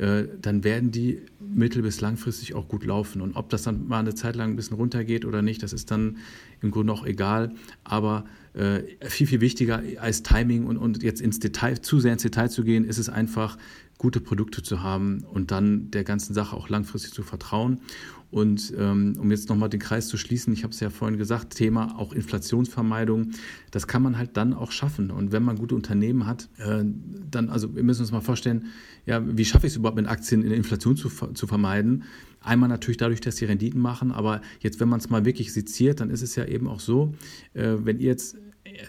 äh, 0.00 0.26
dann 0.40 0.64
werden 0.64 0.90
die 0.90 1.20
mittel- 1.38 1.82
bis 1.82 2.00
langfristig 2.00 2.54
auch 2.54 2.68
gut 2.68 2.86
laufen. 2.86 3.20
Und 3.20 3.36
ob 3.36 3.50
das 3.50 3.62
dann 3.62 3.86
mal 3.86 3.98
eine 3.98 4.14
Zeit 4.14 4.34
lang 4.34 4.52
ein 4.52 4.56
bisschen 4.56 4.76
runtergeht 4.76 5.26
oder 5.26 5.42
nicht, 5.42 5.62
das 5.62 5.74
ist 5.74 5.90
dann 5.90 6.16
im 6.62 6.70
Grunde 6.70 6.92
auch 6.94 7.04
egal. 7.04 7.52
Aber 7.84 8.24
äh, 8.54 8.80
viel, 9.08 9.26
viel 9.26 9.42
wichtiger 9.42 9.82
als 9.98 10.22
Timing 10.22 10.64
und, 10.64 10.78
und 10.78 11.02
jetzt 11.02 11.20
ins 11.20 11.38
Detail, 11.38 11.82
zu 11.82 12.00
sehr 12.00 12.14
ins 12.14 12.22
Detail 12.22 12.48
zu 12.48 12.64
gehen, 12.64 12.84
ist 12.84 12.98
es 12.98 13.10
einfach, 13.10 13.58
gute 13.98 14.20
Produkte 14.22 14.62
zu 14.62 14.82
haben 14.82 15.24
und 15.30 15.50
dann 15.50 15.90
der 15.90 16.04
ganzen 16.04 16.32
Sache 16.32 16.56
auch 16.56 16.70
langfristig 16.70 17.12
zu 17.12 17.22
vertrauen. 17.22 17.82
Und 18.30 18.72
ähm, 18.78 19.14
um 19.18 19.30
jetzt 19.30 19.48
nochmal 19.48 19.68
den 19.68 19.80
Kreis 19.80 20.06
zu 20.08 20.16
schließen, 20.16 20.52
ich 20.52 20.62
habe 20.62 20.72
es 20.72 20.80
ja 20.80 20.90
vorhin 20.90 21.18
gesagt, 21.18 21.54
Thema 21.56 21.98
auch 21.98 22.12
Inflationsvermeidung, 22.12 23.32
das 23.70 23.88
kann 23.88 24.02
man 24.02 24.18
halt 24.18 24.36
dann 24.36 24.54
auch 24.54 24.70
schaffen. 24.70 25.10
Und 25.10 25.32
wenn 25.32 25.42
man 25.42 25.56
gute 25.56 25.74
Unternehmen 25.74 26.26
hat, 26.26 26.48
äh, 26.58 26.84
dann, 27.30 27.48
also 27.50 27.74
wir 27.74 27.82
müssen 27.82 28.02
uns 28.02 28.12
mal 28.12 28.20
vorstellen, 28.20 28.66
ja, 29.04 29.20
wie 29.24 29.44
schaffe 29.44 29.66
ich 29.66 29.72
es 29.72 29.76
überhaupt 29.76 29.96
mit 29.96 30.06
Aktien 30.06 30.42
in 30.42 30.52
Inflation 30.52 30.96
zu, 30.96 31.08
zu 31.08 31.46
vermeiden? 31.46 32.04
Einmal 32.40 32.68
natürlich 32.68 32.98
dadurch, 32.98 33.20
dass 33.20 33.36
sie 33.36 33.44
Renditen 33.46 33.80
machen, 33.80 34.12
aber 34.12 34.40
jetzt, 34.60 34.80
wenn 34.80 34.88
man 34.88 35.00
es 35.00 35.10
mal 35.10 35.24
wirklich 35.24 35.52
seziert, 35.52 36.00
dann 36.00 36.10
ist 36.10 36.22
es 36.22 36.36
ja 36.36 36.44
eben 36.44 36.68
auch 36.68 36.80
so, 36.80 37.14
äh, 37.54 37.74
wenn 37.80 37.98
ihr 37.98 38.06
jetzt 38.06 38.36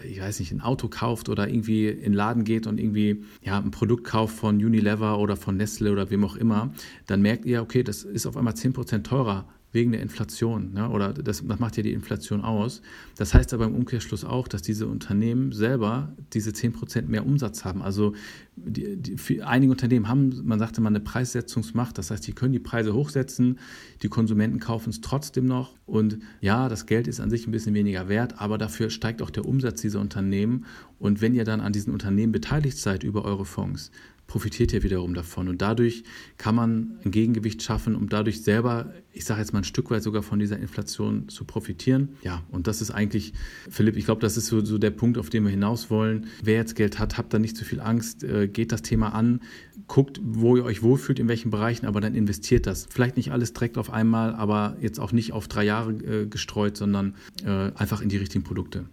ich 0.03 0.21
weiß 0.21 0.39
nicht, 0.39 0.51
ein 0.51 0.61
Auto 0.61 0.87
kauft 0.87 1.29
oder 1.29 1.47
irgendwie 1.47 1.87
in 1.87 2.01
den 2.01 2.13
Laden 2.13 2.43
geht 2.43 2.67
und 2.67 2.79
irgendwie 2.79 3.23
ja, 3.43 3.57
ein 3.57 3.71
Produkt 3.71 4.03
kauft 4.03 4.35
von 4.35 4.55
Unilever 4.55 5.19
oder 5.19 5.35
von 5.35 5.57
Nestle 5.57 5.91
oder 5.91 6.09
wem 6.09 6.23
auch 6.23 6.35
immer, 6.35 6.73
dann 7.07 7.21
merkt 7.21 7.45
ihr, 7.45 7.61
okay, 7.61 7.83
das 7.83 8.03
ist 8.03 8.25
auf 8.25 8.37
einmal 8.37 8.53
10% 8.53 9.03
teurer 9.03 9.45
wegen 9.71 9.91
der 9.91 10.01
Inflation. 10.01 10.73
Ne? 10.73 10.89
Oder 10.89 11.13
das, 11.13 11.45
das 11.45 11.59
macht 11.59 11.77
ja 11.77 11.83
die 11.83 11.93
Inflation 11.93 12.41
aus. 12.41 12.81
Das 13.17 13.33
heißt 13.33 13.53
aber 13.53 13.65
im 13.65 13.75
Umkehrschluss 13.75 14.25
auch, 14.25 14.47
dass 14.47 14.61
diese 14.61 14.87
Unternehmen 14.87 15.51
selber 15.51 16.13
diese 16.33 16.51
10% 16.51 17.07
mehr 17.07 17.25
Umsatz 17.25 17.63
haben. 17.63 17.81
Also 17.81 18.13
die, 18.55 18.97
die, 18.97 19.41
einige 19.41 19.71
Unternehmen 19.71 20.07
haben, 20.07 20.41
man 20.43 20.59
sagte 20.59 20.81
mal, 20.81 20.89
eine 20.89 20.99
Preissetzungsmacht. 20.99 21.97
Das 21.97 22.11
heißt, 22.11 22.27
die 22.27 22.33
können 22.33 22.53
die 22.53 22.59
Preise 22.59 22.93
hochsetzen, 22.93 23.59
die 24.01 24.09
Konsumenten 24.09 24.59
kaufen 24.59 24.89
es 24.89 25.01
trotzdem 25.01 25.45
noch. 25.45 25.75
Und 25.85 26.19
ja, 26.41 26.69
das 26.69 26.85
Geld 26.85 27.07
ist 27.07 27.19
an 27.19 27.29
sich 27.29 27.47
ein 27.47 27.51
bisschen 27.51 27.73
weniger 27.73 28.09
wert, 28.09 28.41
aber 28.41 28.57
dafür 28.57 28.89
steigt 28.89 29.21
auch 29.21 29.29
der 29.29 29.45
Umsatz 29.45 29.81
dieser 29.81 29.99
Unternehmen. 29.99 30.65
Und 30.99 31.21
wenn 31.21 31.33
ihr 31.33 31.45
dann 31.45 31.61
an 31.61 31.73
diesen 31.73 31.93
Unternehmen 31.93 32.31
beteiligt 32.31 32.77
seid 32.77 33.03
über 33.03 33.25
eure 33.25 33.45
Fonds, 33.45 33.91
profitiert 34.31 34.71
ihr 34.71 34.81
wiederum 34.81 35.13
davon. 35.13 35.49
Und 35.49 35.61
dadurch 35.61 36.03
kann 36.37 36.55
man 36.55 36.97
ein 37.03 37.11
Gegengewicht 37.11 37.61
schaffen, 37.61 37.97
um 37.97 38.07
dadurch 38.07 38.43
selber, 38.43 38.93
ich 39.11 39.25
sage 39.25 39.41
jetzt 39.41 39.51
mal 39.51 39.59
ein 39.59 39.65
Stück 39.65 39.91
weit 39.91 40.03
sogar 40.03 40.23
von 40.23 40.39
dieser 40.39 40.57
Inflation 40.57 41.27
zu 41.27 41.43
profitieren. 41.43 42.15
Ja, 42.23 42.41
und 42.49 42.65
das 42.67 42.81
ist 42.81 42.91
eigentlich, 42.91 43.33
Philipp, 43.69 43.97
ich 43.97 44.05
glaube, 44.05 44.21
das 44.21 44.37
ist 44.37 44.45
so, 44.45 44.63
so 44.63 44.77
der 44.77 44.91
Punkt, 44.91 45.17
auf 45.17 45.29
den 45.29 45.43
wir 45.43 45.51
hinaus 45.51 45.89
wollen. 45.89 46.27
Wer 46.41 46.55
jetzt 46.55 46.77
Geld 46.77 46.97
hat, 46.97 47.17
habt 47.17 47.33
da 47.33 47.39
nicht 47.39 47.57
zu 47.57 47.65
viel 47.65 47.81
Angst, 47.81 48.23
äh, 48.23 48.47
geht 48.47 48.71
das 48.71 48.83
Thema 48.83 49.13
an, 49.13 49.41
guckt, 49.87 50.21
wo 50.23 50.55
ihr 50.55 50.63
euch 50.63 50.81
wohlfühlt, 50.81 51.19
in 51.19 51.27
welchen 51.27 51.51
Bereichen, 51.51 51.85
aber 51.85 51.99
dann 51.99 52.15
investiert 52.15 52.67
das. 52.67 52.87
Vielleicht 52.89 53.17
nicht 53.17 53.33
alles 53.33 53.51
direkt 53.51 53.77
auf 53.77 53.91
einmal, 53.91 54.33
aber 54.33 54.77
jetzt 54.79 55.01
auch 55.01 55.11
nicht 55.11 55.33
auf 55.33 55.49
drei 55.49 55.65
Jahre 55.65 55.91
äh, 55.91 56.25
gestreut, 56.25 56.77
sondern 56.77 57.15
äh, 57.43 57.73
einfach 57.75 58.01
in 58.01 58.07
die 58.07 58.15
richtigen 58.15 58.45
Produkte. 58.45 58.85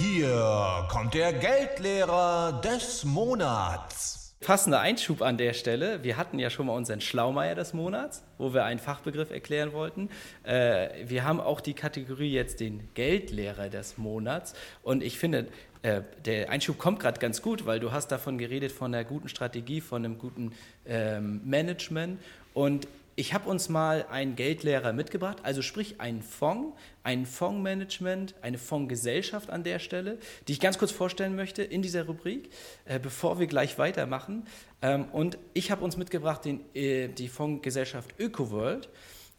Hier 0.00 0.86
kommt 0.90 1.12
der 1.12 1.34
Geldlehrer 1.34 2.58
des 2.64 3.04
Monats. 3.04 4.34
Passender 4.40 4.80
Einschub 4.80 5.20
an 5.20 5.36
der 5.36 5.52
Stelle. 5.52 6.02
Wir 6.02 6.16
hatten 6.16 6.38
ja 6.38 6.48
schon 6.48 6.68
mal 6.68 6.72
unseren 6.72 7.02
Schlaumeier 7.02 7.54
des 7.54 7.74
Monats, 7.74 8.24
wo 8.38 8.54
wir 8.54 8.64
einen 8.64 8.80
Fachbegriff 8.80 9.30
erklären 9.30 9.74
wollten. 9.74 10.08
Äh, 10.42 10.88
wir 11.04 11.24
haben 11.24 11.38
auch 11.38 11.60
die 11.60 11.74
Kategorie 11.74 12.32
jetzt 12.32 12.60
den 12.60 12.88
Geldlehrer 12.94 13.68
des 13.68 13.98
Monats. 13.98 14.54
Und 14.82 15.02
ich 15.02 15.18
finde, 15.18 15.48
äh, 15.82 16.00
der 16.24 16.48
Einschub 16.48 16.78
kommt 16.78 17.00
gerade 17.00 17.20
ganz 17.20 17.42
gut, 17.42 17.66
weil 17.66 17.78
du 17.78 17.92
hast 17.92 18.08
davon 18.08 18.38
geredet, 18.38 18.72
von 18.72 18.94
einer 18.94 19.04
guten 19.04 19.28
Strategie, 19.28 19.82
von 19.82 20.02
einem 20.02 20.16
guten 20.16 20.52
ähm, 20.86 21.42
Management. 21.44 22.22
Und 22.54 22.88
ich 23.20 23.34
habe 23.34 23.50
uns 23.50 23.68
mal 23.68 24.06
einen 24.10 24.34
Geldlehrer 24.34 24.94
mitgebracht, 24.94 25.40
also 25.42 25.60
sprich 25.60 26.00
einen 26.00 26.22
Fonds, 26.22 26.74
ein 27.02 27.26
Fondsmanagement, 27.26 28.34
eine 28.40 28.56
Fondsgesellschaft 28.56 29.50
an 29.50 29.62
der 29.62 29.78
Stelle, 29.78 30.16
die 30.48 30.52
ich 30.52 30.60
ganz 30.60 30.78
kurz 30.78 30.90
vorstellen 30.90 31.36
möchte 31.36 31.62
in 31.62 31.82
dieser 31.82 32.06
Rubrik, 32.06 32.48
äh, 32.86 32.98
bevor 32.98 33.38
wir 33.38 33.46
gleich 33.46 33.76
weitermachen. 33.78 34.46
Ähm, 34.80 35.04
und 35.12 35.36
ich 35.52 35.70
habe 35.70 35.84
uns 35.84 35.98
mitgebracht 35.98 36.46
den, 36.46 36.60
äh, 36.74 37.08
die 37.08 37.28
Fondsgesellschaft 37.28 38.18
ÖkoWorld 38.18 38.88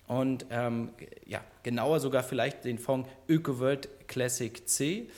und 0.06 0.46
ähm, 0.52 0.90
ja, 1.26 1.44
genauer 1.64 2.00
sogar 2.02 2.22
vielleicht 2.22 2.66
den 2.66 2.78
Fonds 2.78 3.10
ÖkoWorld 3.28 3.90
Classic 4.08 4.70
C. 4.70 5.10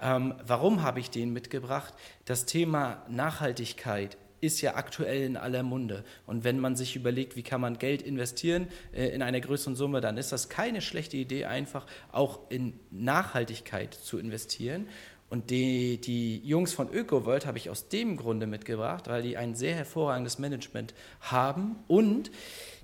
Ähm, 0.00 0.34
warum 0.46 0.82
habe 0.82 1.00
ich 1.00 1.10
den 1.10 1.32
mitgebracht? 1.32 1.92
Das 2.24 2.46
Thema 2.46 3.02
Nachhaltigkeit 3.08 4.16
ist 4.42 4.60
ja 4.60 4.74
aktuell 4.74 5.22
in 5.22 5.36
aller 5.36 5.62
Munde. 5.62 6.04
Und 6.26 6.44
wenn 6.44 6.58
man 6.58 6.76
sich 6.76 6.96
überlegt, 6.96 7.36
wie 7.36 7.42
kann 7.42 7.60
man 7.60 7.78
Geld 7.78 8.02
investieren 8.02 8.66
äh, 8.92 9.06
in 9.08 9.22
einer 9.22 9.40
größeren 9.40 9.76
Summe, 9.76 10.00
dann 10.00 10.18
ist 10.18 10.32
das 10.32 10.48
keine 10.48 10.82
schlechte 10.82 11.16
Idee, 11.16 11.46
einfach 11.46 11.86
auch 12.10 12.50
in 12.50 12.74
Nachhaltigkeit 12.90 13.94
zu 13.94 14.18
investieren. 14.18 14.88
Und 15.30 15.48
die, 15.48 15.98
die 15.98 16.38
Jungs 16.44 16.74
von 16.74 16.92
ÖkoWorld 16.92 17.46
habe 17.46 17.56
ich 17.56 17.70
aus 17.70 17.88
dem 17.88 18.18
Grunde 18.18 18.46
mitgebracht, 18.46 19.08
weil 19.08 19.22
die 19.22 19.38
ein 19.38 19.54
sehr 19.54 19.74
hervorragendes 19.74 20.38
Management 20.38 20.92
haben 21.20 21.76
und 21.88 22.30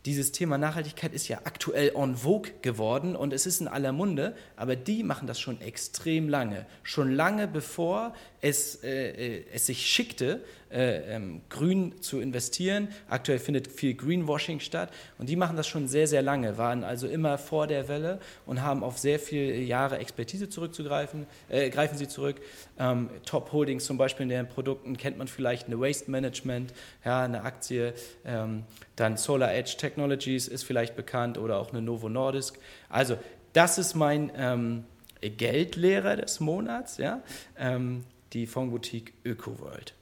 dieses 0.09 0.33
Thema 0.33 0.57
Nachhaltigkeit 0.57 1.13
ist 1.13 1.29
ja 1.29 1.43
aktuell 1.45 1.93
en 1.95 2.17
vogue 2.17 2.51
geworden 2.63 3.15
und 3.15 3.35
es 3.35 3.45
ist 3.45 3.61
in 3.61 3.69
aller 3.69 3.93
Munde, 3.93 4.35
aber 4.57 4.75
die 4.75 5.03
machen 5.03 5.27
das 5.27 5.39
schon 5.39 5.61
extrem 5.61 6.31
lange. 6.31 6.65
Schon 6.83 7.13
lange 7.13 7.47
bevor 7.47 8.15
es, 8.41 8.83
äh, 8.83 9.11
äh 9.11 9.45
es 9.53 9.67
sich 9.67 9.87
schickte, 9.87 10.43
äh, 10.71 11.15
ähm, 11.15 11.43
grün 11.51 12.01
zu 12.01 12.21
investieren. 12.21 12.89
Aktuell 13.11 13.39
findet 13.39 13.69
viel 13.69 13.93
Greenwashing 13.93 14.61
statt 14.61 14.91
und 15.19 15.29
die 15.29 15.37
machen 15.37 15.59
das 15.59 15.67
schon 15.67 15.89
sehr, 15.89 16.07
sehr 16.07 16.23
lange, 16.23 16.57
waren 16.57 16.85
also 16.85 17.07
immer 17.07 17.37
vor 17.37 17.67
der 17.67 17.89
Welle 17.89 18.19
und 18.47 18.63
haben 18.63 18.83
auf 18.83 18.97
sehr 18.97 19.19
viele 19.19 19.59
Jahre 19.59 19.99
Expertise 19.99 20.49
zurückzugreifen, 20.49 21.27
äh, 21.51 21.69
greifen 21.69 21.99
sie 21.99 22.09
zurück. 22.09 22.41
Ähm, 22.79 23.11
Top 23.27 23.53
Holdings 23.53 23.85
zum 23.85 23.99
Beispiel 23.99 24.23
in 24.25 24.31
deren 24.31 24.49
Produkten 24.49 24.97
kennt 24.97 25.19
man 25.19 25.29
vielleicht 25.29 25.67
eine 25.67 25.79
Waste 25.79 26.11
Management, 26.11 26.73
ja, 27.05 27.25
eine 27.25 27.43
Aktie, 27.43 27.93
ähm, 28.25 28.65
dann 29.01 29.17
Solar 29.17 29.55
Edge 29.55 29.77
Technologies 29.79 30.49
ist 30.49 30.65
vielleicht 30.65 30.97
bekannt 30.97 31.39
oder 31.39 31.59
auch 31.59 31.73
eine 31.73 31.83
Novo 31.83 32.09
Nordisk. 32.09 32.59
Also 32.89 33.19
das 33.53 33.79
ist 33.79 33.95
mein 33.95 34.33
ähm, 34.37 34.85
Geldlehrer 35.21 36.17
des 36.17 36.41
Monats, 36.41 36.99
ja, 36.99 37.23
ähm, 37.57 38.05
die 38.33 38.47
Fondsboutique 38.47 39.15
ÖkoWorld. 39.25 39.95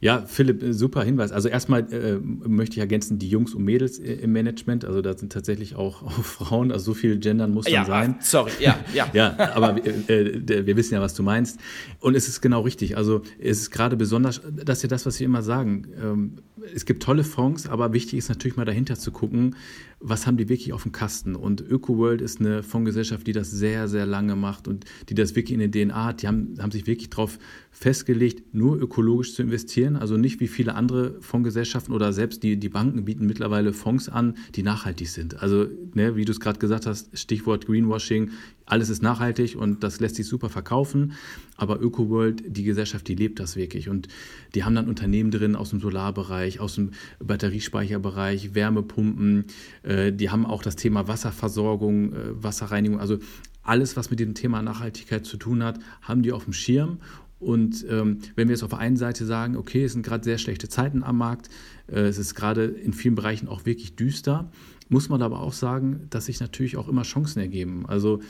Ja, 0.00 0.24
Philipp, 0.26 0.62
äh, 0.62 0.72
super 0.72 1.04
Hinweis. 1.04 1.32
Also 1.32 1.48
erstmal 1.48 1.92
äh, 1.92 2.18
möchte 2.18 2.74
ich 2.74 2.80
ergänzen, 2.80 3.18
die 3.18 3.28
Jungs 3.28 3.54
und 3.54 3.64
Mädels 3.64 3.98
äh, 3.98 4.14
im 4.14 4.32
Management, 4.32 4.84
also 4.84 5.02
da 5.02 5.16
sind 5.16 5.32
tatsächlich 5.32 5.76
auch, 5.76 6.02
auch 6.06 6.12
Frauen, 6.12 6.72
also 6.72 6.86
so 6.86 6.94
viel 6.94 7.18
Gendern 7.18 7.52
muss 7.52 7.68
ja, 7.68 7.84
dann 7.84 7.86
sein. 7.86 8.16
Sorry, 8.20 8.52
ja, 8.60 8.78
ja. 8.94 9.08
ja, 9.12 9.36
aber 9.54 9.76
äh, 9.84 10.14
äh, 10.14 10.66
wir 10.66 10.76
wissen 10.76 10.94
ja, 10.94 11.00
was 11.00 11.14
du 11.14 11.22
meinst. 11.22 11.60
Und 12.00 12.14
es 12.14 12.28
ist 12.28 12.40
genau 12.40 12.60
richtig. 12.62 12.96
Also 12.96 13.22
es 13.38 13.60
ist 13.60 13.70
gerade 13.70 13.96
besonders, 13.96 14.40
das 14.64 14.78
ist 14.78 14.82
ja 14.82 14.88
das, 14.88 15.06
was 15.06 15.20
wir 15.20 15.26
immer 15.26 15.42
sagen. 15.42 15.86
Ähm, 16.02 16.32
es 16.74 16.84
gibt 16.84 17.02
tolle 17.02 17.24
Fonds, 17.24 17.68
aber 17.68 17.92
wichtig 17.92 18.18
ist 18.18 18.28
natürlich 18.28 18.56
mal 18.56 18.64
dahinter 18.64 18.96
zu 18.96 19.10
gucken, 19.10 19.56
was 20.02 20.26
haben 20.26 20.36
die 20.36 20.48
wirklich 20.48 20.72
auf 20.72 20.82
dem 20.82 20.92
Kasten. 20.92 21.36
Und 21.36 21.60
ÖkoWorld 21.60 22.20
ist 22.20 22.40
eine 22.40 22.62
Fondsgesellschaft, 22.62 23.26
die 23.26 23.32
das 23.32 23.50
sehr, 23.50 23.88
sehr 23.88 24.04
lange 24.04 24.36
macht 24.36 24.66
und 24.66 24.84
die 25.08 25.14
das 25.14 25.36
wirklich 25.36 25.58
in 25.58 25.70
der 25.70 25.70
DNA 25.70 26.04
hat. 26.04 26.22
Die 26.22 26.28
haben, 26.28 26.56
haben 26.60 26.72
sich 26.72 26.86
wirklich 26.86 27.10
darauf 27.10 27.38
festgelegt, 27.70 28.54
nur 28.54 28.76
ökologisch 28.76 29.34
zu 29.34 29.42
investieren. 29.42 29.96
Also 29.96 30.16
nicht 30.16 30.40
wie 30.40 30.48
viele 30.48 30.74
andere 30.74 31.20
Fondsgesellschaften 31.20 31.94
oder 31.94 32.12
selbst 32.12 32.42
die, 32.42 32.58
die 32.58 32.68
Banken 32.68 33.04
bieten 33.04 33.26
mittlerweile 33.26 33.72
Fonds 33.72 34.08
an, 34.08 34.36
die 34.54 34.62
nachhaltig 34.62 35.08
sind. 35.08 35.40
Also, 35.40 35.66
ne, 35.94 36.16
wie 36.16 36.24
du 36.24 36.32
es 36.32 36.40
gerade 36.40 36.58
gesagt 36.58 36.86
hast, 36.86 37.16
Stichwort 37.16 37.66
Greenwashing, 37.66 38.30
alles 38.66 38.88
ist 38.88 39.02
nachhaltig 39.02 39.56
und 39.56 39.82
das 39.82 40.00
lässt 40.00 40.16
sich 40.16 40.26
super 40.26 40.48
verkaufen. 40.48 41.12
Aber 41.56 41.80
ÖkoWorld, 41.80 42.56
die 42.56 42.62
Gesellschaft, 42.62 43.06
die 43.08 43.14
lebt 43.14 43.40
das 43.40 43.56
wirklich. 43.56 43.88
Und 43.88 44.08
die 44.54 44.64
haben 44.64 44.74
dann 44.74 44.88
Unternehmen 44.88 45.30
drin 45.30 45.56
aus 45.56 45.70
dem 45.70 45.80
Solarbereich, 45.80 46.60
aus 46.60 46.76
dem 46.76 46.92
Batteriespeicherbereich, 47.18 48.54
Wärmepumpen. 48.54 49.44
Äh, 49.82 50.12
die 50.12 50.30
haben 50.30 50.46
auch 50.46 50.62
das 50.62 50.76
Thema 50.76 51.08
Wasserversorgung, 51.08 52.12
äh, 52.12 52.42
Wasserreinigung. 52.42 53.00
Also 53.00 53.18
alles, 53.62 53.96
was 53.96 54.10
mit 54.10 54.20
dem 54.20 54.34
Thema 54.34 54.62
Nachhaltigkeit 54.62 55.24
zu 55.24 55.36
tun 55.36 55.62
hat, 55.62 55.78
haben 56.00 56.22
die 56.22 56.32
auf 56.32 56.44
dem 56.44 56.52
Schirm. 56.52 56.98
Und 57.38 57.84
ähm, 57.90 58.18
wenn 58.36 58.46
wir 58.46 58.54
jetzt 58.54 58.62
auf 58.62 58.70
der 58.70 58.78
einen 58.78 58.96
Seite 58.96 59.26
sagen, 59.26 59.56
okay, 59.56 59.84
es 59.84 59.94
sind 59.94 60.04
gerade 60.04 60.22
sehr 60.22 60.38
schlechte 60.38 60.68
Zeiten 60.68 61.02
am 61.02 61.18
Markt, 61.18 61.48
äh, 61.88 62.02
es 62.02 62.18
ist 62.18 62.36
gerade 62.36 62.64
in 62.64 62.92
vielen 62.92 63.16
Bereichen 63.16 63.48
auch 63.48 63.66
wirklich 63.66 63.96
düster, 63.96 64.50
muss 64.88 65.08
man 65.08 65.22
aber 65.22 65.40
auch 65.40 65.52
sagen, 65.52 66.06
dass 66.10 66.26
sich 66.26 66.38
natürlich 66.38 66.76
auch 66.76 66.86
immer 66.86 67.02
Chancen 67.02 67.40
ergeben. 67.40 67.84
Also 67.86 68.20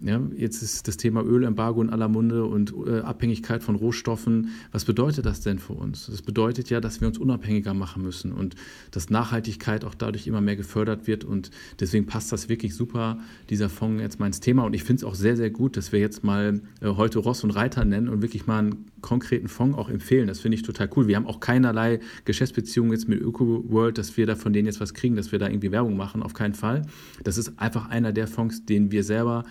ja, 0.00 0.20
jetzt 0.36 0.62
ist 0.62 0.88
das 0.88 0.96
Thema 0.96 1.22
Ölembargo 1.22 1.80
in 1.80 1.90
aller 1.90 2.08
Munde 2.08 2.44
und 2.44 2.74
äh, 2.86 3.00
Abhängigkeit 3.00 3.62
von 3.62 3.76
Rohstoffen. 3.76 4.50
Was 4.72 4.84
bedeutet 4.84 5.24
das 5.24 5.40
denn 5.40 5.58
für 5.58 5.74
uns? 5.74 6.06
Das 6.06 6.22
bedeutet 6.22 6.68
ja, 6.68 6.80
dass 6.80 7.00
wir 7.00 7.08
uns 7.08 7.18
unabhängiger 7.18 7.74
machen 7.74 8.02
müssen 8.02 8.32
und 8.32 8.56
dass 8.90 9.08
Nachhaltigkeit 9.08 9.84
auch 9.84 9.94
dadurch 9.94 10.26
immer 10.26 10.40
mehr 10.40 10.56
gefördert 10.56 11.06
wird. 11.06 11.24
Und 11.24 11.50
deswegen 11.80 12.06
passt 12.06 12.32
das 12.32 12.48
wirklich 12.48 12.74
super, 12.74 13.18
dieser 13.50 13.68
Fonds 13.68 14.02
jetzt 14.02 14.18
mal 14.18 14.26
ins 14.26 14.40
Thema. 14.40 14.64
Und 14.64 14.74
ich 14.74 14.82
finde 14.82 15.00
es 15.00 15.04
auch 15.04 15.14
sehr, 15.14 15.36
sehr 15.36 15.50
gut, 15.50 15.76
dass 15.76 15.92
wir 15.92 16.00
jetzt 16.00 16.24
mal 16.24 16.60
äh, 16.80 16.88
heute 16.88 17.20
Ross 17.20 17.44
und 17.44 17.50
Reiter 17.50 17.84
nennen 17.84 18.08
und 18.08 18.20
wirklich 18.20 18.46
mal 18.46 18.58
einen 18.58 18.86
konkreten 19.00 19.48
Fonds 19.48 19.78
auch 19.78 19.88
empfehlen. 19.88 20.26
Das 20.26 20.40
finde 20.40 20.56
ich 20.56 20.62
total 20.62 20.90
cool. 20.96 21.06
Wir 21.06 21.16
haben 21.16 21.26
auch 21.26 21.38
keinerlei 21.38 22.00
Geschäftsbeziehungen 22.24 22.92
jetzt 22.92 23.08
mit 23.08 23.20
ÖkoWorld, 23.20 23.96
dass 23.96 24.16
wir 24.16 24.26
da 24.26 24.34
von 24.34 24.52
denen 24.52 24.66
jetzt 24.66 24.80
was 24.80 24.94
kriegen, 24.94 25.14
dass 25.14 25.30
wir 25.30 25.38
da 25.38 25.46
irgendwie 25.46 25.72
Werbung 25.72 25.96
machen. 25.96 26.22
Auf 26.22 26.34
keinen 26.34 26.54
Fall. 26.54 26.82
Das 27.22 27.38
ist 27.38 27.58
einfach 27.58 27.90
einer 27.90 28.12
der 28.12 28.26
Fonds, 28.26 28.64
den 28.64 28.90
wir 28.90 29.04
selber 29.04 29.44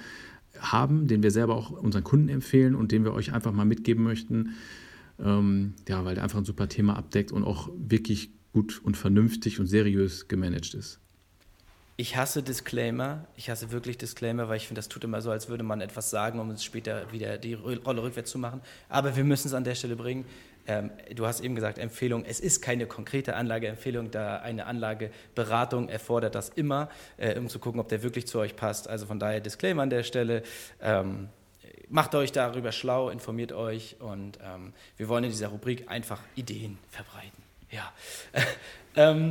haben, 0.63 1.07
den 1.07 1.21
wir 1.21 1.31
selber 1.31 1.55
auch 1.55 1.69
unseren 1.69 2.03
Kunden 2.03 2.29
empfehlen 2.29 2.75
und 2.75 2.91
den 2.91 3.03
wir 3.03 3.13
euch 3.13 3.33
einfach 3.33 3.51
mal 3.51 3.65
mitgeben 3.65 4.03
möchten. 4.03 4.55
Ähm, 5.19 5.73
ja, 5.87 6.03
weil 6.05 6.15
der 6.15 6.23
einfach 6.23 6.39
ein 6.39 6.45
super 6.45 6.67
Thema 6.69 6.97
abdeckt 6.97 7.31
und 7.31 7.43
auch 7.43 7.69
wirklich 7.75 8.31
gut 8.53 8.81
und 8.83 8.97
vernünftig 8.97 9.59
und 9.59 9.67
seriös 9.67 10.27
gemanagt 10.27 10.73
ist. 10.73 10.99
Ich 11.95 12.15
hasse 12.17 12.41
Disclaimer. 12.41 13.27
Ich 13.35 13.51
hasse 13.51 13.71
wirklich 13.71 13.97
Disclaimer, 13.99 14.49
weil 14.49 14.57
ich 14.57 14.67
finde, 14.67 14.79
das 14.79 14.89
tut 14.89 15.03
immer 15.03 15.21
so, 15.21 15.29
als 15.29 15.47
würde 15.47 15.63
man 15.63 15.79
etwas 15.79 16.09
sagen, 16.09 16.39
um 16.39 16.49
es 16.49 16.63
später 16.63 17.11
wieder 17.11 17.37
die 17.37 17.53
Rolle 17.53 18.01
rückwärts 18.01 18.31
zu 18.31 18.39
machen. 18.39 18.61
Aber 18.89 19.15
wir 19.15 19.23
müssen 19.23 19.47
es 19.47 19.53
an 19.53 19.63
der 19.63 19.75
Stelle 19.75 19.95
bringen. 19.95 20.25
Ähm, 20.67 20.91
du 21.13 21.25
hast 21.25 21.41
eben 21.41 21.55
gesagt, 21.55 21.77
Empfehlung. 21.77 22.25
Es 22.25 22.39
ist 22.39 22.61
keine 22.61 22.85
konkrete 22.85 23.35
Anlageempfehlung, 23.35 24.11
da 24.11 24.37
eine 24.37 24.65
Anlageberatung 24.65 25.89
erfordert 25.89 26.35
das 26.35 26.49
immer, 26.49 26.89
äh, 27.17 27.37
um 27.37 27.49
zu 27.49 27.59
gucken, 27.59 27.79
ob 27.79 27.89
der 27.89 28.03
wirklich 28.03 28.27
zu 28.27 28.39
euch 28.39 28.55
passt. 28.55 28.89
Also 28.89 29.05
von 29.05 29.19
daher 29.19 29.41
Disclaimer 29.41 29.83
an 29.83 29.89
der 29.89 30.03
Stelle. 30.03 30.43
Ähm, 30.81 31.29
macht 31.89 32.15
euch 32.15 32.31
darüber 32.31 32.71
schlau, 32.71 33.09
informiert 33.09 33.51
euch 33.51 33.97
und 33.99 34.39
ähm, 34.43 34.73
wir 34.97 35.09
wollen 35.09 35.25
in 35.25 35.29
dieser 35.29 35.49
Rubrik 35.49 35.89
einfach 35.89 36.21
Ideen 36.35 36.77
verbreiten. 36.89 37.43
Ja. 37.71 37.91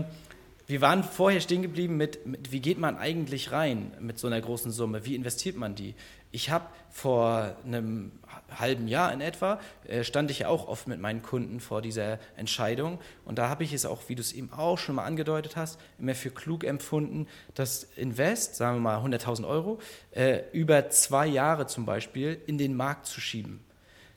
wir 0.67 0.81
waren 0.81 1.03
vorher 1.03 1.41
stehen 1.41 1.63
geblieben 1.63 1.97
mit, 1.97 2.27
mit, 2.27 2.53
wie 2.53 2.61
geht 2.61 2.79
man 2.79 2.97
eigentlich 2.97 3.53
rein 3.53 3.93
mit 4.01 4.19
so 4.19 4.27
einer 4.27 4.41
großen 4.41 4.71
Summe? 4.71 5.05
Wie 5.05 5.15
investiert 5.15 5.57
man 5.57 5.75
die? 5.75 5.95
Ich 6.31 6.51
habe 6.51 6.67
vor 6.91 7.57
einem 7.67 8.13
halben 8.59 8.89
Jahr 8.89 9.13
in 9.13 9.21
etwa, 9.21 9.61
äh, 9.87 10.05
stand 10.05 10.31
ich 10.31 10.41
ja 10.41 10.49
auch 10.49 10.69
oft 10.69 10.87
mit 10.89 11.01
meinen 11.01 11.23
Kunden 11.23 11.61
vor 11.61 11.83
dieser 11.83 12.19
Entscheidung. 12.37 12.99
Und 13.25 13.39
da 13.39 13.49
habe 13.49 13.65
ich 13.65 13.73
es 13.73 13.85
auch, 13.85 14.09
wie 14.09 14.15
du 14.15 14.21
es 14.21 14.33
eben 14.33 14.51
auch 14.53 14.79
schon 14.79 14.95
mal 14.95 15.05
angedeutet 15.05 15.57
hast, 15.57 15.79
immer 15.99 16.15
für 16.15 16.31
klug 16.31 16.65
empfunden, 16.65 17.27
das 17.55 17.85
Invest, 17.97 18.57
sagen 18.57 18.79
wir 18.79 18.81
mal 18.81 18.99
100.000 18.99 19.47
Euro, 19.47 19.79
äh, 20.13 20.41
über 20.53 20.89
zwei 20.91 21.27
Jahre 21.27 21.67
zum 21.67 21.85
Beispiel 21.85 22.41
in 22.47 22.57
den 22.57 22.77
Markt 22.77 23.07
zu 23.07 23.21
schieben. 23.21 23.61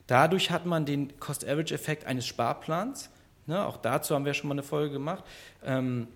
Dadurch 0.06 0.50
hat 0.50 0.66
man 0.66 0.86
den 0.86 1.18
Cost-Average-Effekt 1.18 2.06
eines 2.06 2.26
Sparplans. 2.26 3.10
Ne, 3.46 3.64
auch 3.64 3.76
dazu 3.76 4.14
haben 4.14 4.24
wir 4.24 4.34
schon 4.34 4.48
mal 4.48 4.54
eine 4.54 4.62
Folge 4.62 4.92
gemacht. 4.92 5.24
Ähm, 5.64 6.08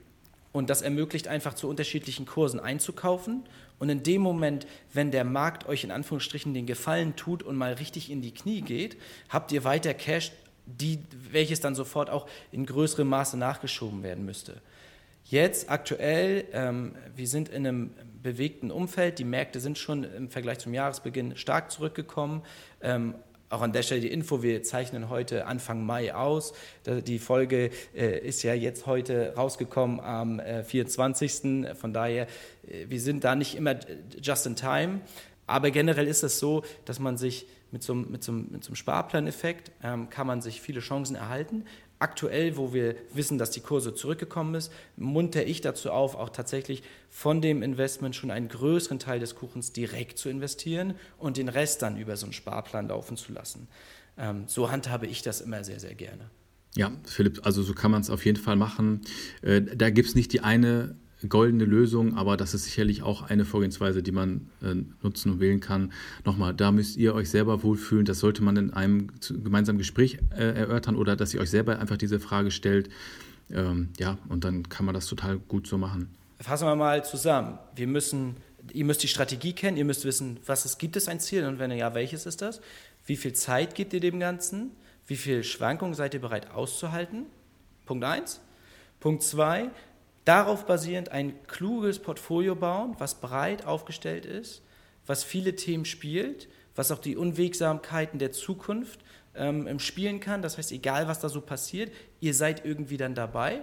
und 0.52 0.70
das 0.70 0.82
ermöglicht 0.82 1.28
einfach 1.28 1.54
zu 1.54 1.68
unterschiedlichen 1.68 2.26
Kursen 2.26 2.58
einzukaufen. 2.60 3.44
Und 3.78 3.88
in 3.88 4.02
dem 4.02 4.20
Moment, 4.20 4.66
wenn 4.92 5.10
der 5.10 5.24
Markt 5.24 5.66
euch 5.68 5.84
in 5.84 5.90
Anführungsstrichen 5.90 6.54
den 6.54 6.66
Gefallen 6.66 7.16
tut 7.16 7.42
und 7.42 7.56
mal 7.56 7.74
richtig 7.74 8.10
in 8.10 8.20
die 8.20 8.34
Knie 8.34 8.60
geht, 8.60 8.96
habt 9.28 9.52
ihr 9.52 9.64
weiter 9.64 9.94
Cash, 9.94 10.32
die, 10.66 10.98
welches 11.30 11.60
dann 11.60 11.74
sofort 11.74 12.10
auch 12.10 12.26
in 12.52 12.66
größerem 12.66 13.08
Maße 13.08 13.36
nachgeschoben 13.36 14.02
werden 14.02 14.24
müsste. 14.24 14.60
Jetzt 15.24 15.70
aktuell, 15.70 16.44
ähm, 16.52 16.94
wir 17.14 17.28
sind 17.28 17.48
in 17.48 17.66
einem 17.66 17.90
bewegten 18.22 18.70
Umfeld, 18.70 19.18
die 19.18 19.24
Märkte 19.24 19.60
sind 19.60 19.78
schon 19.78 20.04
im 20.04 20.28
Vergleich 20.28 20.58
zum 20.58 20.74
Jahresbeginn 20.74 21.36
stark 21.36 21.70
zurückgekommen. 21.70 22.42
Ähm, 22.80 23.14
auch 23.50 23.62
an 23.62 23.72
der 23.72 23.82
Stelle 23.82 24.00
die 24.00 24.12
Info, 24.12 24.42
wir 24.42 24.62
zeichnen 24.62 25.10
heute 25.10 25.46
Anfang 25.46 25.84
Mai 25.84 26.14
aus. 26.14 26.54
Die 26.86 27.18
Folge 27.18 27.70
äh, 27.94 28.18
ist 28.20 28.42
ja 28.44 28.54
jetzt 28.54 28.86
heute 28.86 29.34
rausgekommen 29.36 30.00
am 30.00 30.38
äh, 30.38 30.62
24. 30.62 31.66
Von 31.74 31.92
daher, 31.92 32.28
äh, 32.68 32.86
wir 32.88 33.00
sind 33.00 33.24
da 33.24 33.34
nicht 33.34 33.56
immer 33.56 33.74
just 34.22 34.46
in 34.46 34.54
time. 34.54 35.00
Aber 35.48 35.72
generell 35.72 36.06
ist 36.06 36.22
es 36.22 36.38
so, 36.38 36.62
dass 36.84 37.00
man 37.00 37.16
sich 37.16 37.46
mit 37.72 37.82
so, 37.82 37.94
mit 37.94 38.22
so, 38.22 38.30
mit 38.30 38.62
so 38.62 38.68
einem 38.68 38.76
Sparplaneffekt 38.76 39.72
ähm, 39.82 40.08
kann 40.10 40.28
man 40.28 40.40
sich 40.40 40.60
viele 40.60 40.80
Chancen 40.80 41.16
erhalten. 41.16 41.64
Aktuell, 42.00 42.56
wo 42.56 42.72
wir 42.72 42.96
wissen, 43.12 43.36
dass 43.36 43.50
die 43.50 43.60
Kurse 43.60 43.94
zurückgekommen 43.94 44.54
ist, 44.54 44.72
munter 44.96 45.46
ich 45.46 45.60
dazu 45.60 45.90
auf, 45.90 46.14
auch 46.14 46.30
tatsächlich 46.30 46.82
von 47.10 47.42
dem 47.42 47.62
Investment 47.62 48.16
schon 48.16 48.30
einen 48.30 48.48
größeren 48.48 48.98
Teil 48.98 49.20
des 49.20 49.34
Kuchens 49.34 49.72
direkt 49.74 50.18
zu 50.18 50.30
investieren 50.30 50.94
und 51.18 51.36
den 51.36 51.50
Rest 51.50 51.82
dann 51.82 51.98
über 51.98 52.16
so 52.16 52.24
einen 52.24 52.32
Sparplan 52.32 52.88
laufen 52.88 53.18
zu 53.18 53.32
lassen. 53.34 53.68
Ähm, 54.16 54.44
so 54.46 54.70
handhabe 54.70 55.06
ich 55.06 55.20
das 55.20 55.42
immer 55.42 55.62
sehr, 55.62 55.78
sehr 55.78 55.94
gerne. 55.94 56.30
Ja, 56.74 56.90
Philipp, 57.04 57.44
also 57.44 57.62
so 57.62 57.74
kann 57.74 57.90
man 57.90 58.00
es 58.00 58.08
auf 58.08 58.24
jeden 58.24 58.38
Fall 58.38 58.56
machen. 58.56 59.02
Äh, 59.42 59.60
da 59.60 59.90
gibt 59.90 60.08
es 60.08 60.14
nicht 60.14 60.32
die 60.32 60.40
eine 60.40 60.96
goldene 61.28 61.64
Lösung, 61.64 62.16
aber 62.16 62.37
das 62.37 62.54
ist 62.54 62.64
sicherlich 62.64 63.02
auch 63.02 63.22
eine 63.22 63.44
Vorgehensweise, 63.44 64.02
die 64.02 64.12
man 64.12 64.48
äh, 64.62 64.74
nutzen 65.02 65.33
und 65.33 65.40
wählen 65.40 65.61
kann. 65.61 65.92
Nochmal, 66.24 66.54
da 66.54 66.72
müsst 66.72 66.96
ihr 66.96 67.14
euch 67.14 67.28
selber 67.28 67.62
wohlfühlen. 67.62 68.04
Das 68.04 68.20
sollte 68.20 68.42
man 68.42 68.56
in 68.56 68.72
einem 68.72 69.09
gemeinsamen 69.28 69.78
Gespräch 69.78 70.18
äh, 70.30 70.42
erörtern 70.42 70.96
oder 70.96 71.16
dass 71.16 71.35
ihr 71.35 71.40
euch 71.40 71.50
selber 71.50 71.78
einfach 71.78 71.96
diese 71.96 72.20
Frage 72.20 72.50
stellt. 72.50 72.88
Ähm, 73.50 73.90
ja, 73.98 74.18
und 74.28 74.44
dann 74.44 74.68
kann 74.68 74.87
man 74.87 74.94
das 74.94 75.06
total 75.06 75.38
gut 75.38 75.66
so 75.66 75.76
machen. 75.76 76.09
Fassen 76.38 76.66
wir 76.66 76.76
mal 76.76 77.04
zusammen. 77.04 77.59
Wir 77.74 77.87
müssen, 77.87 78.37
ihr 78.72 78.85
müsst 78.85 79.02
die 79.02 79.09
Strategie 79.09 79.52
kennen, 79.52 79.76
ihr 79.76 79.85
müsst 79.85 80.04
wissen, 80.04 80.38
was 80.46 80.64
es 80.64 80.78
gibt 80.78 80.96
es 80.96 81.09
ein 81.09 81.20
Ziel 81.20 81.44
und 81.44 81.59
wenn 81.59 81.70
ja, 81.72 81.94
welches 81.94 82.24
ist 82.24 82.40
das? 82.40 82.61
Wie 83.04 83.16
viel 83.16 83.35
Zeit 83.35 83.74
gibt 83.74 83.92
ihr 83.92 84.00
dem 84.00 84.20
Ganzen? 84.20 84.70
Wie 85.06 85.16
viel 85.16 85.42
Schwankungen 85.44 85.94
seid 85.94 86.14
ihr 86.14 86.20
bereit 86.20 86.50
auszuhalten? 86.52 87.26
Punkt 87.85 88.04
1. 88.04 88.40
Punkt 89.00 89.22
2, 89.22 89.70
Darauf 90.24 90.66
basierend 90.66 91.11
ein 91.11 91.42
kluges 91.46 91.98
Portfolio 91.98 92.54
bauen, 92.54 92.94
was 92.98 93.20
breit 93.20 93.66
aufgestellt 93.66 94.26
ist, 94.26 94.62
was 95.06 95.24
viele 95.24 95.56
Themen 95.56 95.85
spielt, 95.85 96.48
was 96.74 96.92
auch 96.92 96.98
die 96.98 97.16
Unwegsamkeiten 97.16 98.18
der 98.18 98.33
Zukunft 98.33 99.00
ähm, 99.35 99.78
spielen 99.78 100.20
kann. 100.20 100.42
Das 100.42 100.59
heißt, 100.59 100.72
egal 100.72 101.09
was 101.09 101.20
da 101.20 101.28
so 101.28 101.40
passiert, 101.40 101.92
ihr 102.20 102.35
seid 102.35 102.64
irgendwie 102.64 102.96
dann 102.96 103.14
dabei. 103.14 103.62